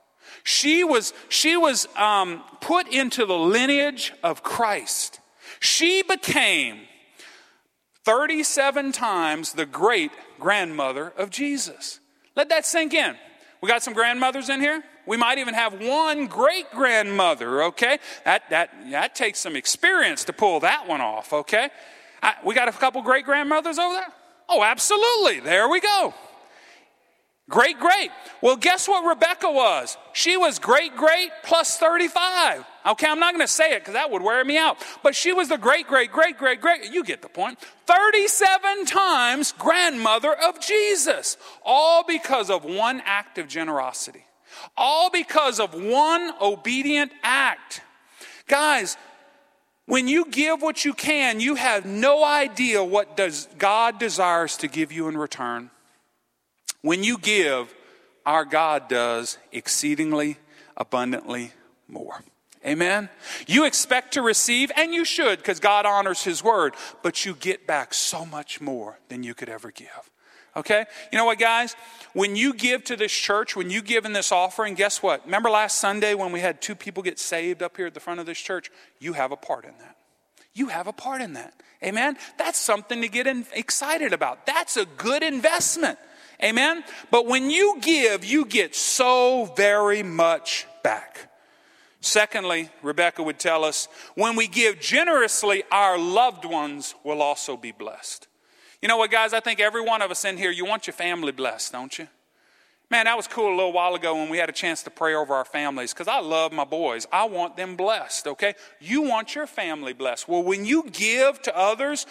She 0.43 0.83
was, 0.83 1.13
she 1.29 1.57
was 1.57 1.87
um, 1.95 2.43
put 2.61 2.87
into 2.87 3.25
the 3.25 3.37
lineage 3.37 4.13
of 4.23 4.43
Christ. 4.43 5.19
She 5.59 6.03
became 6.03 6.79
37 8.05 8.91
times 8.91 9.53
the 9.53 9.65
great 9.65 10.11
grandmother 10.39 11.13
of 11.17 11.29
Jesus. 11.29 11.99
Let 12.35 12.49
that 12.49 12.65
sink 12.65 12.93
in. 12.93 13.15
We 13.61 13.67
got 13.67 13.83
some 13.83 13.93
grandmothers 13.93 14.49
in 14.49 14.61
here? 14.61 14.83
We 15.05 15.17
might 15.17 15.37
even 15.37 15.53
have 15.53 15.81
one 15.81 16.27
great 16.27 16.71
grandmother, 16.71 17.63
okay? 17.63 17.99
That, 18.25 18.49
that, 18.51 18.69
that 18.91 19.15
takes 19.15 19.39
some 19.39 19.55
experience 19.55 20.23
to 20.25 20.33
pull 20.33 20.61
that 20.61 20.87
one 20.87 21.01
off, 21.01 21.33
okay? 21.33 21.69
I, 22.23 22.35
we 22.45 22.55
got 22.55 22.67
a 22.67 22.71
couple 22.71 23.01
great 23.01 23.25
grandmothers 23.25 23.79
over 23.79 23.95
there? 23.95 24.13
Oh, 24.47 24.63
absolutely. 24.63 25.39
There 25.41 25.67
we 25.67 25.79
go. 25.79 26.13
Great, 27.49 27.79
great. 27.79 28.11
Well, 28.41 28.55
guess 28.55 28.87
what 28.87 29.09
Rebecca 29.09 29.51
was? 29.51 29.97
She 30.13 30.37
was 30.37 30.59
great, 30.59 30.95
great 30.95 31.31
plus 31.43 31.77
35. 31.77 32.63
Okay, 32.85 33.07
I'm 33.07 33.19
not 33.19 33.33
going 33.33 33.45
to 33.45 33.51
say 33.51 33.71
it 33.71 33.79
because 33.79 33.95
that 33.95 34.11
would 34.11 34.21
wear 34.21 34.45
me 34.45 34.55
out. 34.55 34.77
But 35.01 35.15
she 35.15 35.33
was 35.33 35.49
the 35.49 35.57
great, 35.57 35.87
great, 35.87 36.11
great, 36.11 36.37
great, 36.37 36.61
great. 36.61 36.93
You 36.93 37.03
get 37.03 37.23
the 37.23 37.27
point. 37.27 37.59
37 37.87 38.85
times 38.85 39.51
grandmother 39.57 40.31
of 40.31 40.61
Jesus. 40.61 41.37
All 41.65 42.03
because 42.03 42.51
of 42.51 42.63
one 42.63 43.01
act 43.03 43.39
of 43.39 43.47
generosity. 43.47 44.25
All 44.77 45.09
because 45.09 45.59
of 45.59 45.73
one 45.73 46.31
obedient 46.39 47.11
act. 47.23 47.81
Guys, 48.47 48.95
when 49.87 50.07
you 50.07 50.25
give 50.25 50.61
what 50.61 50.85
you 50.85 50.93
can, 50.93 51.39
you 51.39 51.55
have 51.55 51.83
no 51.83 52.23
idea 52.23 52.83
what 52.83 53.17
does 53.17 53.47
God 53.57 53.97
desires 53.97 54.55
to 54.57 54.67
give 54.67 54.91
you 54.91 55.07
in 55.07 55.17
return. 55.17 55.71
When 56.81 57.03
you 57.03 57.17
give, 57.17 57.73
our 58.25 58.45
God 58.45 58.87
does 58.87 59.37
exceedingly 59.51 60.37
abundantly 60.77 61.51
more. 61.87 62.23
Amen. 62.65 63.09
You 63.47 63.65
expect 63.65 64.13
to 64.13 64.21
receive, 64.21 64.71
and 64.75 64.93
you 64.93 65.05
should, 65.05 65.39
because 65.39 65.59
God 65.59 65.85
honors 65.85 66.23
His 66.23 66.43
word, 66.43 66.75
but 67.01 67.25
you 67.25 67.33
get 67.33 67.65
back 67.65 67.93
so 67.93 68.25
much 68.25 68.59
more 68.59 68.99
than 69.07 69.23
you 69.23 69.33
could 69.33 69.49
ever 69.49 69.71
give. 69.71 70.09
Okay? 70.55 70.85
You 71.11 71.17
know 71.17 71.25
what, 71.25 71.39
guys? 71.39 71.75
When 72.13 72.35
you 72.35 72.53
give 72.53 72.83
to 72.85 72.97
this 72.97 73.13
church, 73.13 73.55
when 73.55 73.69
you 73.69 73.81
give 73.81 74.03
in 74.03 74.13
this 74.13 74.31
offering, 74.31 74.73
guess 74.73 75.01
what? 75.01 75.23
Remember 75.25 75.49
last 75.49 75.77
Sunday 75.77 76.15
when 76.15 76.31
we 76.31 76.41
had 76.41 76.61
two 76.61 76.75
people 76.75 77.01
get 77.01 77.17
saved 77.17 77.63
up 77.63 77.77
here 77.77 77.87
at 77.87 77.93
the 77.93 77.99
front 77.99 78.19
of 78.19 78.25
this 78.25 78.39
church? 78.39 78.69
You 78.99 79.13
have 79.13 79.31
a 79.31 79.37
part 79.37 79.63
in 79.63 79.77
that. 79.79 79.95
You 80.53 80.67
have 80.67 80.87
a 80.87 80.93
part 80.93 81.21
in 81.21 81.33
that. 81.33 81.53
Amen? 81.81 82.17
That's 82.37 82.59
something 82.59 83.01
to 83.01 83.07
get 83.07 83.25
excited 83.53 84.11
about. 84.11 84.45
That's 84.45 84.75
a 84.75 84.85
good 84.85 85.23
investment. 85.23 85.97
Amen? 86.43 86.83
But 87.11 87.25
when 87.25 87.49
you 87.49 87.77
give, 87.81 88.23
you 88.23 88.45
get 88.45 88.75
so 88.75 89.45
very 89.57 90.03
much 90.03 90.65
back. 90.83 91.29
Secondly, 92.01 92.69
Rebecca 92.81 93.21
would 93.21 93.39
tell 93.39 93.65
us 93.65 93.89
when 94.15 94.35
we 94.37 94.47
give 94.47 94.79
generously, 94.79 95.63
our 95.69 95.97
loved 95.97 96.45
ones 96.45 96.95
will 97.03 97.21
also 97.21 97.57
be 97.57 97.73
blessed. 97.73 98.27
You 98.81 98.87
know 98.87 98.95
what, 98.95 99.11
guys? 99.11 99.33
I 99.33 99.41
think 99.41 99.59
every 99.59 99.81
one 99.81 100.01
of 100.01 100.09
us 100.09 100.23
in 100.23 100.37
here, 100.37 100.51
you 100.51 100.65
want 100.65 100.87
your 100.87 100.93
family 100.93 101.33
blessed, 101.33 101.73
don't 101.73 101.99
you? 101.99 102.07
Man, 102.89 103.05
that 103.05 103.17
was 103.17 103.27
cool 103.27 103.49
a 103.49 103.55
little 103.55 103.73
while 103.73 103.93
ago 103.93 104.15
when 104.15 104.29
we 104.29 104.37
had 104.37 104.49
a 104.49 104.53
chance 104.53 104.81
to 104.83 104.89
pray 104.89 105.13
over 105.13 105.35
our 105.35 105.45
families 105.45 105.93
because 105.93 106.07
I 106.07 106.21
love 106.21 106.51
my 106.51 106.63
boys. 106.63 107.05
I 107.11 107.25
want 107.25 107.55
them 107.55 107.75
blessed, 107.75 108.27
okay? 108.27 108.55
You 108.79 109.01
want 109.01 109.35
your 109.35 109.45
family 109.45 109.93
blessed. 109.93 110.27
Well, 110.27 110.41
when 110.41 110.65
you 110.65 110.89
give 110.91 111.39
to 111.43 111.55
others, 111.55 112.07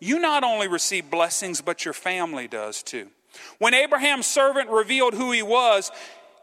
you 0.00 0.18
not 0.18 0.42
only 0.42 0.68
receive 0.68 1.10
blessings, 1.10 1.60
but 1.60 1.84
your 1.84 1.92
family 1.92 2.48
does 2.48 2.82
too. 2.82 3.08
When 3.58 3.74
Abraham's 3.74 4.26
servant 4.26 4.70
revealed 4.70 5.14
who 5.14 5.32
he 5.32 5.42
was, 5.42 5.90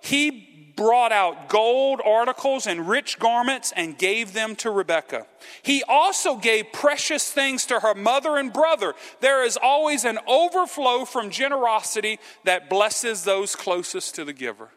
he 0.01 0.45
brought 0.79 1.11
out 1.11 1.49
gold 1.49 1.99
articles 2.05 2.65
and 2.65 2.87
rich 2.87 3.19
garments 3.19 3.73
and 3.75 3.97
gave 3.97 4.31
them 4.31 4.55
to 4.55 4.71
Rebekah. 4.71 5.27
He 5.61 5.83
also 5.83 6.37
gave 6.37 6.71
precious 6.71 7.29
things 7.29 7.65
to 7.65 7.81
her 7.81 7.93
mother 7.93 8.37
and 8.37 8.53
brother. 8.53 8.93
There 9.19 9.43
is 9.43 9.57
always 9.61 10.05
an 10.05 10.19
overflow 10.25 11.03
from 11.03 11.31
generosity 11.31 12.17
that 12.45 12.69
blesses 12.69 13.25
those 13.25 13.57
closest 13.57 14.15
to 14.15 14.23
the 14.23 14.31
giver. 14.31 14.69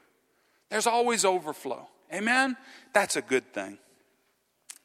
There's 0.70 0.88
always 0.88 1.24
overflow. 1.24 1.86
Amen? 2.12 2.56
That's 2.92 3.14
a 3.14 3.22
good 3.22 3.52
thing. 3.52 3.78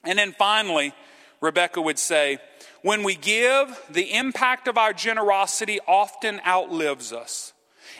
And 0.03 0.19
then 0.19 0.35
finally, 0.37 0.93
Rebecca 1.41 1.81
would 1.81 1.99
say, 1.99 2.39
when 2.81 3.03
we 3.03 3.15
give, 3.15 3.79
the 3.89 4.13
impact 4.13 4.67
of 4.67 4.77
our 4.77 4.93
generosity 4.93 5.79
often 5.87 6.39
outlives 6.45 7.11
us. 7.11 7.53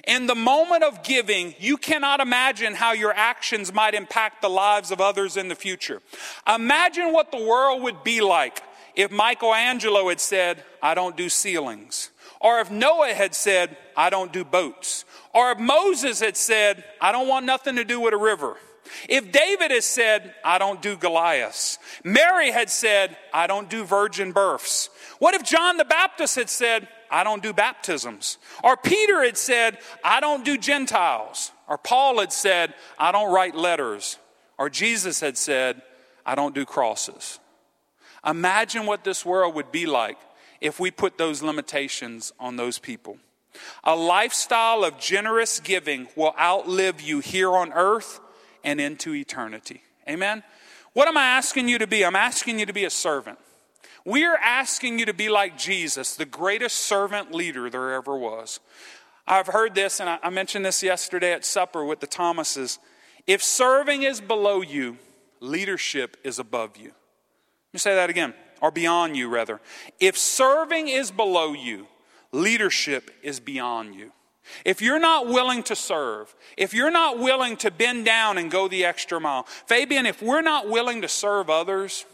In 0.05 0.27
the 0.27 0.35
moment 0.35 0.83
of 0.83 1.03
giving, 1.03 1.55
you 1.59 1.77
cannot 1.77 2.19
imagine 2.19 2.75
how 2.75 2.93
your 2.93 3.13
actions 3.13 3.73
might 3.73 3.93
impact 3.93 4.41
the 4.41 4.49
lives 4.49 4.91
of 4.91 5.01
others 5.01 5.37
in 5.37 5.47
the 5.47 5.55
future. 5.55 6.01
Imagine 6.47 7.11
what 7.11 7.31
the 7.31 7.43
world 7.43 7.81
would 7.83 8.03
be 8.03 8.21
like 8.21 8.61
if 8.95 9.11
Michelangelo 9.11 10.09
had 10.09 10.19
said, 10.19 10.63
I 10.81 10.93
don't 10.93 11.17
do 11.17 11.29
ceilings. 11.29 12.11
Or 12.39 12.59
if 12.59 12.69
Noah 12.69 13.13
had 13.13 13.33
said, 13.33 13.75
I 13.95 14.09
don't 14.09 14.31
do 14.31 14.45
boats. 14.45 15.05
Or 15.33 15.51
if 15.51 15.59
Moses 15.59 16.19
had 16.19 16.37
said, 16.37 16.83
I 17.01 17.11
don't 17.11 17.27
want 17.27 17.45
nothing 17.45 17.75
to 17.75 17.83
do 17.83 17.99
with 17.99 18.13
a 18.13 18.17
river. 18.17 18.57
If 19.09 19.31
David 19.31 19.71
has 19.71 19.85
said, 19.85 20.33
I 20.43 20.57
don't 20.57 20.81
do 20.81 20.95
Goliaths, 20.95 21.79
Mary 22.03 22.51
had 22.51 22.69
said, 22.69 23.17
I 23.33 23.47
don't 23.47 23.69
do 23.69 23.83
virgin 23.83 24.31
births. 24.31 24.89
What 25.19 25.35
if 25.35 25.43
John 25.43 25.77
the 25.77 25.85
Baptist 25.85 26.35
had 26.35 26.49
said, 26.49 26.87
I 27.09 27.23
don't 27.23 27.41
do 27.41 27.53
baptisms? 27.53 28.37
Or 28.63 28.77
Peter 28.77 29.23
had 29.23 29.37
said, 29.37 29.77
I 30.03 30.19
don't 30.19 30.43
do 30.43 30.57
Gentiles? 30.57 31.51
Or 31.67 31.77
Paul 31.77 32.19
had 32.19 32.31
said, 32.31 32.73
I 32.97 33.11
don't 33.11 33.33
write 33.33 33.55
letters? 33.55 34.17
Or 34.57 34.69
Jesus 34.69 35.19
had 35.19 35.37
said, 35.37 35.81
I 36.25 36.35
don't 36.35 36.55
do 36.55 36.65
crosses? 36.65 37.39
Imagine 38.25 38.85
what 38.85 39.03
this 39.03 39.25
world 39.25 39.55
would 39.55 39.71
be 39.71 39.85
like 39.85 40.17
if 40.59 40.79
we 40.79 40.91
put 40.91 41.17
those 41.17 41.41
limitations 41.41 42.33
on 42.39 42.55
those 42.55 42.79
people. 42.79 43.17
A 43.83 43.95
lifestyle 43.95 44.83
of 44.83 44.99
generous 44.99 45.59
giving 45.59 46.07
will 46.15 46.35
outlive 46.39 47.01
you 47.01 47.19
here 47.19 47.51
on 47.51 47.73
earth 47.73 48.19
and 48.63 48.79
into 48.79 49.13
eternity. 49.13 49.81
Amen? 50.07 50.43
What 50.93 51.07
am 51.07 51.17
I 51.17 51.25
asking 51.25 51.67
you 51.67 51.77
to 51.77 51.87
be? 51.87 52.03
I'm 52.03 52.15
asking 52.15 52.59
you 52.59 52.65
to 52.65 52.73
be 52.73 52.85
a 52.85 52.89
servant. 52.89 53.37
We 54.05 54.23
are 54.23 54.37
asking 54.37 54.99
you 54.99 55.05
to 55.05 55.13
be 55.13 55.29
like 55.29 55.57
Jesus, 55.57 56.15
the 56.15 56.25
greatest 56.25 56.77
servant 56.77 57.33
leader 57.33 57.69
there 57.69 57.93
ever 57.93 58.17
was. 58.17 58.59
I've 59.27 59.47
heard 59.47 59.75
this, 59.75 59.99
and 59.99 60.09
I 60.09 60.29
mentioned 60.29 60.65
this 60.65 60.81
yesterday 60.81 61.33
at 61.33 61.43
supper 61.43 61.83
with 61.83 61.99
the 61.99 62.07
Thomases. 62.07 62.79
If 63.27 63.43
serving 63.43 64.03
is 64.03 64.21
below 64.21 64.61
you, 64.61 64.97
leadership 65.41 66.15
is 66.23 66.39
above 66.39 66.77
you. 66.77 66.85
Let 66.85 67.73
me 67.73 67.79
say 67.79 67.95
that 67.95 68.09
again, 68.09 68.33
or 68.61 68.71
beyond 68.71 69.17
you, 69.17 69.27
rather. 69.27 69.59
If 69.99 70.17
serving 70.17 70.87
is 70.87 71.11
below 71.11 71.51
you, 71.51 71.87
leadership 72.31 73.11
is 73.21 73.41
beyond 73.41 73.95
you. 73.95 74.13
If 74.65 74.81
you're 74.81 74.99
not 74.99 75.27
willing 75.27 75.63
to 75.63 75.75
serve, 75.75 76.33
if 76.57 76.73
you're 76.73 76.91
not 76.91 77.19
willing 77.19 77.57
to 77.57 77.71
bend 77.71 78.05
down 78.05 78.37
and 78.37 78.49
go 78.49 78.67
the 78.67 78.85
extra 78.85 79.19
mile, 79.19 79.43
Fabian, 79.43 80.05
if 80.05 80.21
we're 80.21 80.41
not 80.41 80.69
willing 80.69 81.01
to 81.01 81.07
serve 81.07 81.49
others, 81.49 82.05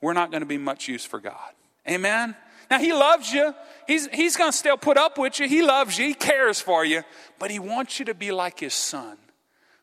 we're 0.00 0.12
not 0.12 0.30
going 0.30 0.42
to 0.42 0.46
be 0.46 0.58
much 0.58 0.88
use 0.88 1.04
for 1.04 1.20
God. 1.20 1.52
Amen? 1.88 2.34
Now, 2.70 2.78
He 2.78 2.92
loves 2.92 3.32
you. 3.32 3.54
He's, 3.86 4.06
he's 4.08 4.36
going 4.36 4.52
to 4.52 4.56
still 4.56 4.76
put 4.76 4.96
up 4.96 5.18
with 5.18 5.40
you. 5.40 5.48
He 5.48 5.62
loves 5.62 5.98
you. 5.98 6.06
He 6.06 6.14
cares 6.14 6.60
for 6.60 6.84
you. 6.84 7.02
But 7.38 7.50
He 7.50 7.58
wants 7.58 7.98
you 7.98 8.04
to 8.06 8.14
be 8.14 8.30
like 8.32 8.60
His 8.60 8.74
Son 8.74 9.16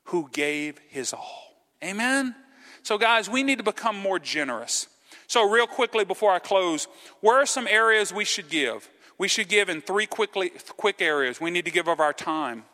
who 0.06 0.30
gave 0.32 0.80
His 0.90 1.14
all. 1.14 1.54
Amen? 1.84 2.36
So, 2.84 2.98
guys, 2.98 3.30
we 3.30 3.44
need 3.44 3.58
to 3.58 3.64
become 3.64 3.98
more 3.98 4.20
generous. 4.20 4.88
So, 5.28 5.50
real 5.50 5.68
quickly 5.68 6.06
before 6.06 6.32
I 6.32 6.40
close, 6.40 6.88
where 7.20 7.38
are 7.38 7.46
some 7.46 7.68
areas 7.68 8.14
we 8.14 8.24
should 8.24 8.50
give? 8.50 8.90
We 9.18 9.28
should 9.28 9.48
give 9.48 9.70
in 9.70 9.82
three 9.82 10.06
quickly, 10.06 10.52
quick 10.78 11.02
areas. 11.02 11.42
We 11.42 11.52
need 11.52 11.66
to 11.66 11.72
give 11.72 11.88
of 11.88 12.00
our 12.00 12.14
time. 12.14 12.66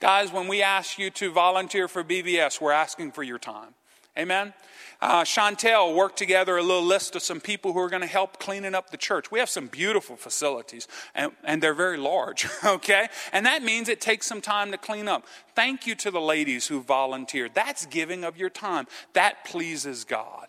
Guys, 0.00 0.32
when 0.32 0.48
we 0.48 0.62
ask 0.62 0.98
you 0.98 1.10
to 1.10 1.32
volunteer 1.32 1.88
for 1.88 2.02
VBS, 2.02 2.60
we're 2.60 2.72
asking 2.72 3.12
for 3.12 3.22
your 3.22 3.38
time. 3.38 3.74
Amen? 4.18 4.52
Uh, 5.00 5.22
Chantel 5.22 5.94
worked 5.94 6.18
together 6.18 6.56
a 6.58 6.62
little 6.62 6.84
list 6.84 7.16
of 7.16 7.22
some 7.22 7.40
people 7.40 7.72
who 7.72 7.78
are 7.78 7.88
going 7.88 8.02
to 8.02 8.08
help 8.08 8.38
cleaning 8.38 8.74
up 8.74 8.90
the 8.90 8.98
church. 8.98 9.30
We 9.30 9.38
have 9.38 9.48
some 9.48 9.66
beautiful 9.68 10.16
facilities, 10.16 10.88
and, 11.14 11.32
and 11.42 11.62
they're 11.62 11.74
very 11.74 11.96
large, 11.96 12.46
okay? 12.64 13.08
And 13.32 13.46
that 13.46 13.62
means 13.62 13.88
it 13.88 14.00
takes 14.00 14.26
some 14.26 14.42
time 14.42 14.72
to 14.72 14.78
clean 14.78 15.08
up. 15.08 15.26
Thank 15.54 15.86
you 15.86 15.94
to 15.96 16.10
the 16.10 16.20
ladies 16.20 16.66
who 16.66 16.82
volunteered. 16.82 17.54
That's 17.54 17.86
giving 17.86 18.24
of 18.24 18.36
your 18.36 18.50
time. 18.50 18.86
That 19.14 19.44
pleases 19.46 20.04
God. 20.04 20.48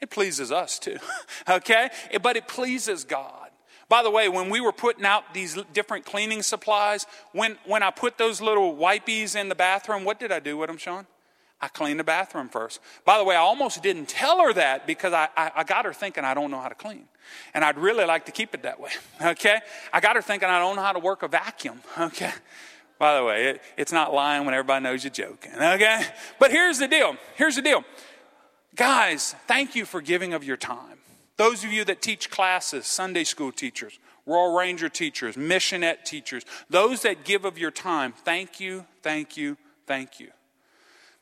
It 0.00 0.08
pleases 0.08 0.50
us 0.50 0.78
too, 0.78 0.96
okay? 1.48 1.90
But 2.22 2.36
it 2.36 2.48
pleases 2.48 3.04
God. 3.04 3.49
By 3.90 4.04
the 4.04 4.10
way, 4.10 4.28
when 4.28 4.50
we 4.50 4.60
were 4.60 4.70
putting 4.70 5.04
out 5.04 5.34
these 5.34 5.58
different 5.72 6.04
cleaning 6.04 6.42
supplies, 6.42 7.06
when, 7.32 7.58
when 7.66 7.82
I 7.82 7.90
put 7.90 8.18
those 8.18 8.40
little 8.40 8.76
wipies 8.76 9.34
in 9.34 9.48
the 9.48 9.56
bathroom, 9.56 10.04
what 10.04 10.20
did 10.20 10.30
I 10.30 10.38
do 10.38 10.56
with 10.56 10.68
them, 10.68 10.78
Sean? 10.78 11.08
I 11.60 11.66
cleaned 11.66 11.98
the 11.98 12.04
bathroom 12.04 12.48
first. 12.48 12.78
By 13.04 13.18
the 13.18 13.24
way, 13.24 13.34
I 13.34 13.40
almost 13.40 13.82
didn't 13.82 14.06
tell 14.08 14.38
her 14.42 14.52
that 14.52 14.86
because 14.86 15.12
I, 15.12 15.28
I, 15.36 15.50
I, 15.56 15.64
got 15.64 15.84
her 15.84 15.92
thinking 15.92 16.24
I 16.24 16.34
don't 16.34 16.52
know 16.52 16.60
how 16.60 16.68
to 16.68 16.74
clean. 16.76 17.06
And 17.52 17.64
I'd 17.64 17.78
really 17.78 18.04
like 18.04 18.26
to 18.26 18.32
keep 18.32 18.54
it 18.54 18.62
that 18.62 18.78
way, 18.78 18.92
okay? 19.22 19.58
I 19.92 19.98
got 19.98 20.14
her 20.14 20.22
thinking 20.22 20.48
I 20.48 20.60
don't 20.60 20.76
know 20.76 20.82
how 20.82 20.92
to 20.92 21.00
work 21.00 21.24
a 21.24 21.28
vacuum, 21.28 21.80
okay? 21.98 22.32
By 23.00 23.16
the 23.16 23.24
way, 23.24 23.48
it, 23.48 23.62
it's 23.76 23.92
not 23.92 24.14
lying 24.14 24.44
when 24.44 24.54
everybody 24.54 24.84
knows 24.84 25.02
you're 25.02 25.10
joking, 25.10 25.52
okay? 25.60 26.04
But 26.38 26.52
here's 26.52 26.78
the 26.78 26.86
deal. 26.86 27.16
Here's 27.34 27.56
the 27.56 27.62
deal. 27.62 27.82
Guys, 28.76 29.34
thank 29.48 29.74
you 29.74 29.84
for 29.84 30.00
giving 30.00 30.32
of 30.32 30.44
your 30.44 30.56
time. 30.56 30.99
Those 31.40 31.64
of 31.64 31.72
you 31.72 31.86
that 31.86 32.02
teach 32.02 32.28
classes, 32.28 32.84
Sunday 32.84 33.24
school 33.24 33.50
teachers, 33.50 33.98
Royal 34.26 34.54
Ranger 34.54 34.90
teachers, 34.90 35.36
missionette 35.36 36.04
teachers, 36.04 36.44
those 36.68 37.00
that 37.00 37.24
give 37.24 37.46
of 37.46 37.56
your 37.56 37.70
time, 37.70 38.12
thank 38.12 38.60
you, 38.60 38.84
thank 39.00 39.38
you, 39.38 39.56
thank 39.86 40.20
you. 40.20 40.32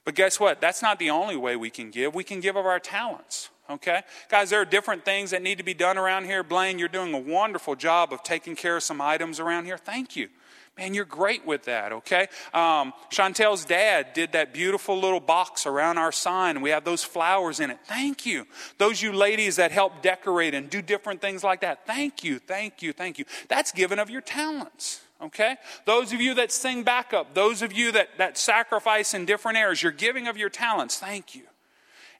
But 0.04 0.16
guess 0.16 0.40
what? 0.40 0.60
That's 0.60 0.82
not 0.82 0.98
the 0.98 1.10
only 1.10 1.36
way 1.36 1.54
we 1.54 1.70
can 1.70 1.92
give. 1.92 2.16
We 2.16 2.24
can 2.24 2.40
give 2.40 2.56
of 2.56 2.66
our 2.66 2.80
talents. 2.80 3.50
Okay? 3.70 4.02
Guys, 4.28 4.50
there 4.50 4.60
are 4.60 4.64
different 4.64 5.04
things 5.04 5.30
that 5.30 5.40
need 5.40 5.58
to 5.58 5.64
be 5.64 5.72
done 5.72 5.96
around 5.96 6.24
here. 6.24 6.42
Blaine, 6.42 6.80
you're 6.80 6.88
doing 6.88 7.14
a 7.14 7.20
wonderful 7.20 7.76
job 7.76 8.12
of 8.12 8.24
taking 8.24 8.56
care 8.56 8.78
of 8.78 8.82
some 8.82 9.00
items 9.00 9.38
around 9.38 9.66
here. 9.66 9.78
Thank 9.78 10.16
you. 10.16 10.30
Man, 10.78 10.94
you're 10.94 11.04
great 11.04 11.44
with 11.44 11.64
that, 11.64 11.92
okay? 11.92 12.28
Um, 12.54 12.92
Chantel's 13.10 13.64
dad 13.64 14.12
did 14.14 14.32
that 14.32 14.54
beautiful 14.54 14.98
little 14.98 15.20
box 15.20 15.66
around 15.66 15.98
our 15.98 16.12
sign. 16.12 16.60
We 16.60 16.70
have 16.70 16.84
those 16.84 17.02
flowers 17.02 17.58
in 17.58 17.70
it. 17.70 17.80
Thank 17.84 18.24
you. 18.24 18.46
Those 18.78 19.02
you 19.02 19.12
ladies 19.12 19.56
that 19.56 19.72
help 19.72 20.02
decorate 20.02 20.54
and 20.54 20.70
do 20.70 20.80
different 20.80 21.20
things 21.20 21.42
like 21.42 21.60
that. 21.62 21.84
Thank 21.86 22.22
you, 22.22 22.38
thank 22.38 22.80
you, 22.80 22.92
thank 22.92 23.18
you. 23.18 23.24
That's 23.48 23.72
given 23.72 23.98
of 23.98 24.08
your 24.08 24.22
talents 24.22 25.02
okay? 25.20 25.56
Those 25.84 26.12
of 26.12 26.20
you 26.20 26.34
that 26.34 26.52
sing 26.52 26.84
backup, 26.84 27.34
those 27.34 27.62
of 27.62 27.72
you 27.72 27.92
that, 27.92 28.10
that 28.18 28.38
sacrifice 28.38 29.14
in 29.14 29.24
different 29.24 29.58
areas, 29.58 29.82
you're 29.82 29.92
giving 29.92 30.28
of 30.28 30.36
your 30.36 30.48
talents, 30.48 30.98
thank 30.98 31.34
you. 31.34 31.42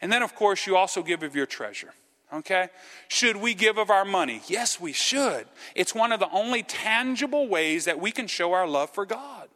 And 0.00 0.12
then, 0.12 0.22
of 0.22 0.34
course, 0.34 0.66
you 0.66 0.76
also 0.76 1.02
give 1.02 1.22
of 1.22 1.34
your 1.34 1.46
treasure, 1.46 1.92
okay? 2.32 2.68
Should 3.08 3.36
we 3.36 3.54
give 3.54 3.78
of 3.78 3.90
our 3.90 4.04
money? 4.04 4.42
Yes, 4.46 4.80
we 4.80 4.92
should. 4.92 5.46
It's 5.74 5.94
one 5.94 6.12
of 6.12 6.20
the 6.20 6.30
only 6.30 6.62
tangible 6.62 7.48
ways 7.48 7.84
that 7.86 8.00
we 8.00 8.10
can 8.10 8.26
show 8.26 8.52
our 8.52 8.66
love 8.66 8.90
for 8.90 9.06
God, 9.06 9.48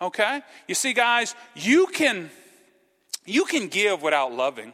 okay? 0.00 0.42
You 0.68 0.74
see, 0.74 0.92
guys, 0.92 1.34
you 1.54 1.86
can, 1.86 2.30
you 3.24 3.44
can 3.44 3.68
give 3.68 4.02
without 4.02 4.32
loving. 4.32 4.72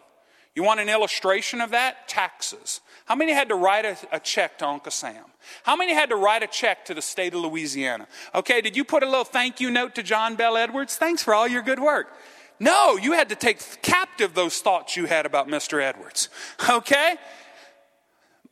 You 0.54 0.62
want 0.62 0.80
an 0.80 0.88
illustration 0.88 1.60
of 1.60 1.70
that? 1.70 2.08
Taxes. 2.08 2.80
How 3.06 3.14
many 3.14 3.32
had 3.32 3.48
to 3.48 3.54
write 3.54 3.84
a, 3.84 3.96
a, 4.12 4.20
check 4.20 4.58
to 4.58 4.66
Uncle 4.66 4.92
Sam? 4.92 5.24
How 5.62 5.76
many 5.76 5.94
had 5.94 6.10
to 6.10 6.16
write 6.16 6.42
a 6.42 6.46
check 6.46 6.84
to 6.86 6.94
the 6.94 7.02
state 7.02 7.34
of 7.34 7.40
Louisiana? 7.40 8.06
Okay, 8.34 8.60
did 8.60 8.76
you 8.76 8.84
put 8.84 9.02
a 9.02 9.06
little 9.06 9.24
thank 9.24 9.60
you 9.60 9.70
note 9.70 9.94
to 9.94 10.02
John 10.02 10.36
Bell 10.36 10.56
Edwards? 10.56 10.96
Thanks 10.96 11.22
for 11.22 11.34
all 11.34 11.48
your 11.48 11.62
good 11.62 11.80
work. 11.80 12.08
No, 12.60 12.96
you 12.96 13.12
had 13.12 13.30
to 13.30 13.34
take 13.34 13.82
captive 13.82 14.34
those 14.34 14.60
thoughts 14.60 14.96
you 14.96 15.06
had 15.06 15.26
about 15.26 15.48
Mr. 15.48 15.82
Edwards. 15.82 16.28
Okay? 16.70 17.16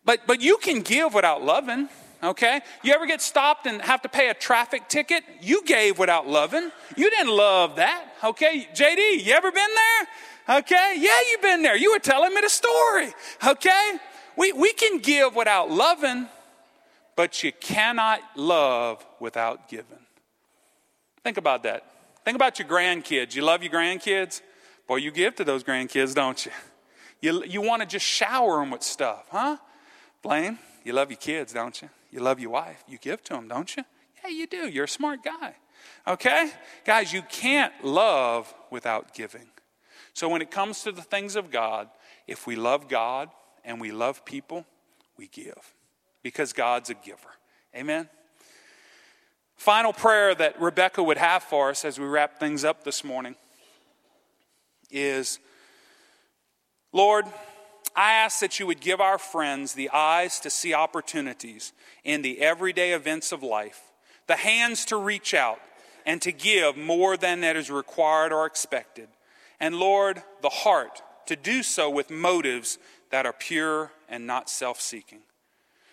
But 0.04 0.26
but 0.26 0.40
you 0.40 0.56
can 0.58 0.80
give 0.80 1.14
without 1.14 1.42
loving. 1.42 1.88
Okay? 2.22 2.60
You 2.82 2.92
ever 2.92 3.06
get 3.06 3.22
stopped 3.22 3.66
and 3.66 3.80
have 3.80 4.02
to 4.02 4.08
pay 4.08 4.28
a 4.28 4.34
traffic 4.34 4.88
ticket? 4.88 5.24
You 5.40 5.64
gave 5.64 5.98
without 5.98 6.28
loving. 6.28 6.70
You 6.96 7.08
didn't 7.08 7.34
love 7.34 7.76
that. 7.76 8.04
Okay? 8.22 8.68
JD, 8.74 9.24
you 9.24 9.32
ever 9.32 9.50
been 9.50 9.70
there? 9.74 10.58
Okay? 10.58 10.96
Yeah, 10.98 11.18
you've 11.30 11.42
been 11.42 11.62
there. 11.62 11.76
You 11.76 11.92
were 11.92 11.98
telling 11.98 12.34
me 12.34 12.40
the 12.42 12.50
story. 12.50 13.08
Okay? 13.46 13.92
We, 14.36 14.52
we 14.52 14.72
can 14.72 14.98
give 14.98 15.34
without 15.34 15.70
loving, 15.70 16.28
but 17.16 17.42
you 17.42 17.52
cannot 17.52 18.20
love 18.36 19.04
without 19.18 19.68
giving. 19.68 19.98
Think 21.24 21.36
about 21.36 21.62
that. 21.62 21.84
Think 22.24 22.36
about 22.36 22.58
your 22.58 22.68
grandkids. 22.68 23.34
You 23.34 23.42
love 23.42 23.62
your 23.62 23.72
grandkids? 23.72 24.42
Boy, 24.86 24.96
you 24.96 25.10
give 25.10 25.36
to 25.36 25.44
those 25.44 25.64
grandkids, 25.64 26.14
don't 26.14 26.44
you? 26.44 26.52
You, 27.20 27.44
you 27.44 27.60
want 27.60 27.82
to 27.82 27.86
just 27.86 28.06
shower 28.06 28.60
them 28.60 28.70
with 28.70 28.82
stuff, 28.82 29.26
huh? 29.30 29.56
Blaine, 30.22 30.58
you 30.84 30.92
love 30.92 31.10
your 31.10 31.18
kids, 31.18 31.52
don't 31.52 31.80
you? 31.80 31.88
You 32.10 32.20
love 32.20 32.40
your 32.40 32.50
wife. 32.50 32.84
You 32.88 32.98
give 32.98 33.22
to 33.24 33.34
them, 33.34 33.48
don't 33.48 33.76
you? 33.76 33.84
Yeah, 34.22 34.30
you 34.30 34.46
do. 34.46 34.68
You're 34.68 34.84
a 34.84 34.88
smart 34.88 35.22
guy. 35.24 35.54
Okay? 36.06 36.50
Guys, 36.84 37.12
you 37.12 37.22
can't 37.22 37.72
love 37.84 38.52
without 38.70 39.14
giving. 39.14 39.48
So 40.12 40.28
when 40.28 40.42
it 40.42 40.50
comes 40.50 40.82
to 40.82 40.92
the 40.92 41.02
things 41.02 41.36
of 41.36 41.50
God, 41.50 41.88
if 42.26 42.46
we 42.46 42.56
love 42.56 42.88
God 42.88 43.30
and 43.64 43.80
we 43.80 43.92
love 43.92 44.24
people, 44.24 44.66
we 45.16 45.28
give 45.28 45.74
because 46.22 46.52
God's 46.52 46.90
a 46.90 46.94
giver. 46.94 47.30
Amen? 47.74 48.08
Final 49.56 49.92
prayer 49.92 50.34
that 50.34 50.60
Rebecca 50.60 51.02
would 51.02 51.18
have 51.18 51.42
for 51.42 51.70
us 51.70 51.84
as 51.84 51.98
we 51.98 52.06
wrap 52.06 52.38
things 52.38 52.64
up 52.64 52.84
this 52.84 53.04
morning 53.04 53.36
is 54.90 55.38
Lord, 56.92 57.26
I 57.94 58.12
ask 58.12 58.40
that 58.40 58.58
you 58.58 58.66
would 58.66 58.80
give 58.80 59.00
our 59.00 59.18
friends 59.18 59.74
the 59.74 59.90
eyes 59.90 60.40
to 60.40 60.50
see 60.50 60.74
opportunities 60.74 61.72
in 62.04 62.22
the 62.22 62.40
everyday 62.40 62.92
events 62.92 63.32
of 63.32 63.42
life, 63.42 63.82
the 64.26 64.36
hands 64.36 64.84
to 64.86 64.96
reach 64.96 65.34
out 65.34 65.60
and 66.06 66.22
to 66.22 66.32
give 66.32 66.76
more 66.76 67.16
than 67.16 67.40
that 67.40 67.56
is 67.56 67.70
required 67.70 68.32
or 68.32 68.46
expected, 68.46 69.08
and 69.58 69.74
Lord, 69.74 70.22
the 70.40 70.48
heart 70.48 71.02
to 71.26 71.36
do 71.36 71.62
so 71.62 71.90
with 71.90 72.10
motives 72.10 72.78
that 73.10 73.26
are 73.26 73.32
pure 73.32 73.92
and 74.08 74.26
not 74.26 74.48
self 74.48 74.80
seeking. 74.80 75.20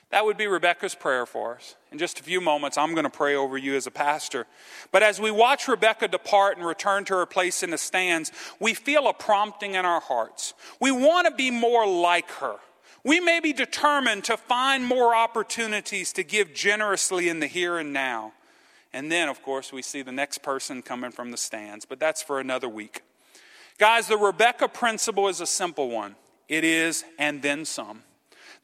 That 0.09 0.23
would 0.23 0.37
be 0.37 0.47
Rebecca's 0.47 0.95
prayer 0.95 1.25
for 1.25 1.55
us. 1.55 1.75
In 1.91 1.97
just 1.97 2.19
a 2.19 2.23
few 2.23 2.39
moments, 2.39 2.77
I'm 2.77 2.93
going 2.93 3.03
to 3.03 3.09
pray 3.09 3.35
over 3.35 3.57
you 3.57 3.75
as 3.75 3.87
a 3.87 3.91
pastor. 3.91 4.45
But 4.91 5.03
as 5.03 5.19
we 5.19 5.31
watch 5.31 5.67
Rebecca 5.67 6.07
depart 6.07 6.57
and 6.57 6.65
return 6.65 7.03
to 7.05 7.15
her 7.15 7.25
place 7.25 7.61
in 7.61 7.71
the 7.71 7.77
stands, 7.77 8.31
we 8.59 8.73
feel 8.73 9.07
a 9.07 9.13
prompting 9.13 9.75
in 9.75 9.85
our 9.85 9.99
hearts. 9.99 10.53
We 10.79 10.91
want 10.91 11.27
to 11.27 11.33
be 11.33 11.51
more 11.51 11.85
like 11.85 12.29
her. 12.31 12.55
We 13.03 13.19
may 13.19 13.39
be 13.41 13.53
determined 13.53 14.23
to 14.25 14.37
find 14.37 14.83
more 14.85 15.13
opportunities 15.13 16.13
to 16.13 16.23
give 16.23 16.53
generously 16.53 17.27
in 17.27 17.39
the 17.39 17.47
here 17.47 17.77
and 17.77 17.91
now. 17.91 18.33
And 18.93 19.11
then, 19.11 19.27
of 19.27 19.43
course, 19.43 19.73
we 19.73 19.81
see 19.81 20.01
the 20.01 20.11
next 20.11 20.39
person 20.39 20.81
coming 20.81 21.11
from 21.11 21.31
the 21.31 21.37
stands, 21.37 21.85
but 21.85 21.99
that's 21.99 22.23
for 22.23 22.39
another 22.39 22.69
week. 22.69 23.03
Guys, 23.77 24.07
the 24.07 24.17
Rebecca 24.17 24.67
principle 24.67 25.27
is 25.27 25.41
a 25.41 25.45
simple 25.45 25.89
one 25.89 26.15
it 26.47 26.63
is, 26.63 27.03
and 27.19 27.41
then 27.41 27.65
some. 27.65 28.03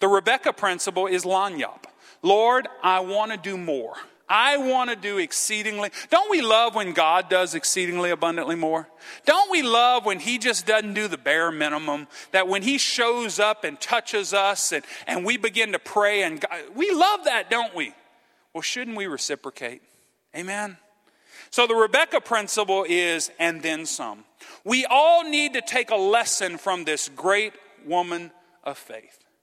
The 0.03 0.09
Rebecca 0.09 0.51
principle 0.51 1.08
is 1.08 1.23
lagniappe. 1.23 1.85
Lord, 2.21 2.67
I 2.83 2.99
want 2.99 3.31
to 3.31 3.37
do 3.37 3.56
more. 3.56 3.93
I 4.27 4.58
want 4.58 4.89
to 4.89 4.97
do 4.97 5.17
exceedingly. 5.17 5.91
Don't 6.10 6.29
we 6.29 6.41
love 6.41 6.75
when 6.75 6.91
God 6.91 7.29
does 7.29 7.56
exceedingly 7.56 8.10
abundantly 8.10 8.58
more? 8.58 8.89
Don't 9.25 9.49
we 9.49 9.62
love 9.62 10.06
when 10.06 10.19
He 10.19 10.39
just 10.39 10.65
doesn't 10.65 10.93
do 10.93 11.08
the 11.08 11.17
bare 11.17 11.54
minimum? 11.54 12.10
That 12.31 12.49
when 12.49 12.63
He 12.63 12.77
shows 12.77 13.39
up 13.39 13.63
and 13.63 13.79
touches 13.79 14.33
us 14.33 14.73
and, 14.73 14.83
and 15.08 15.23
we 15.23 15.37
begin 15.37 15.71
to 15.71 15.79
pray 15.79 16.23
and 16.23 16.41
God, 16.41 16.75
we 16.75 16.91
love 16.91 17.23
that, 17.23 17.49
don't 17.49 17.73
we? 17.73 17.93
Well, 18.54 18.62
shouldn't 18.62 18.97
we 18.97 19.08
reciprocate? 19.08 19.83
Amen. 20.35 20.75
So 21.49 21.65
the 21.65 21.75
Rebecca 21.75 22.19
principle 22.19 22.85
is, 22.89 23.31
and 23.39 23.62
then 23.62 23.85
some. 23.85 24.25
We 24.65 24.85
all 24.85 25.23
need 25.23 25.54
to 25.54 25.62
take 25.62 25.91
a 25.91 25.95
lesson 25.95 26.58
from 26.58 26.83
this 26.83 27.08
great 27.08 27.54
woman 27.85 28.31
of 28.65 28.77
faith. 28.77 29.23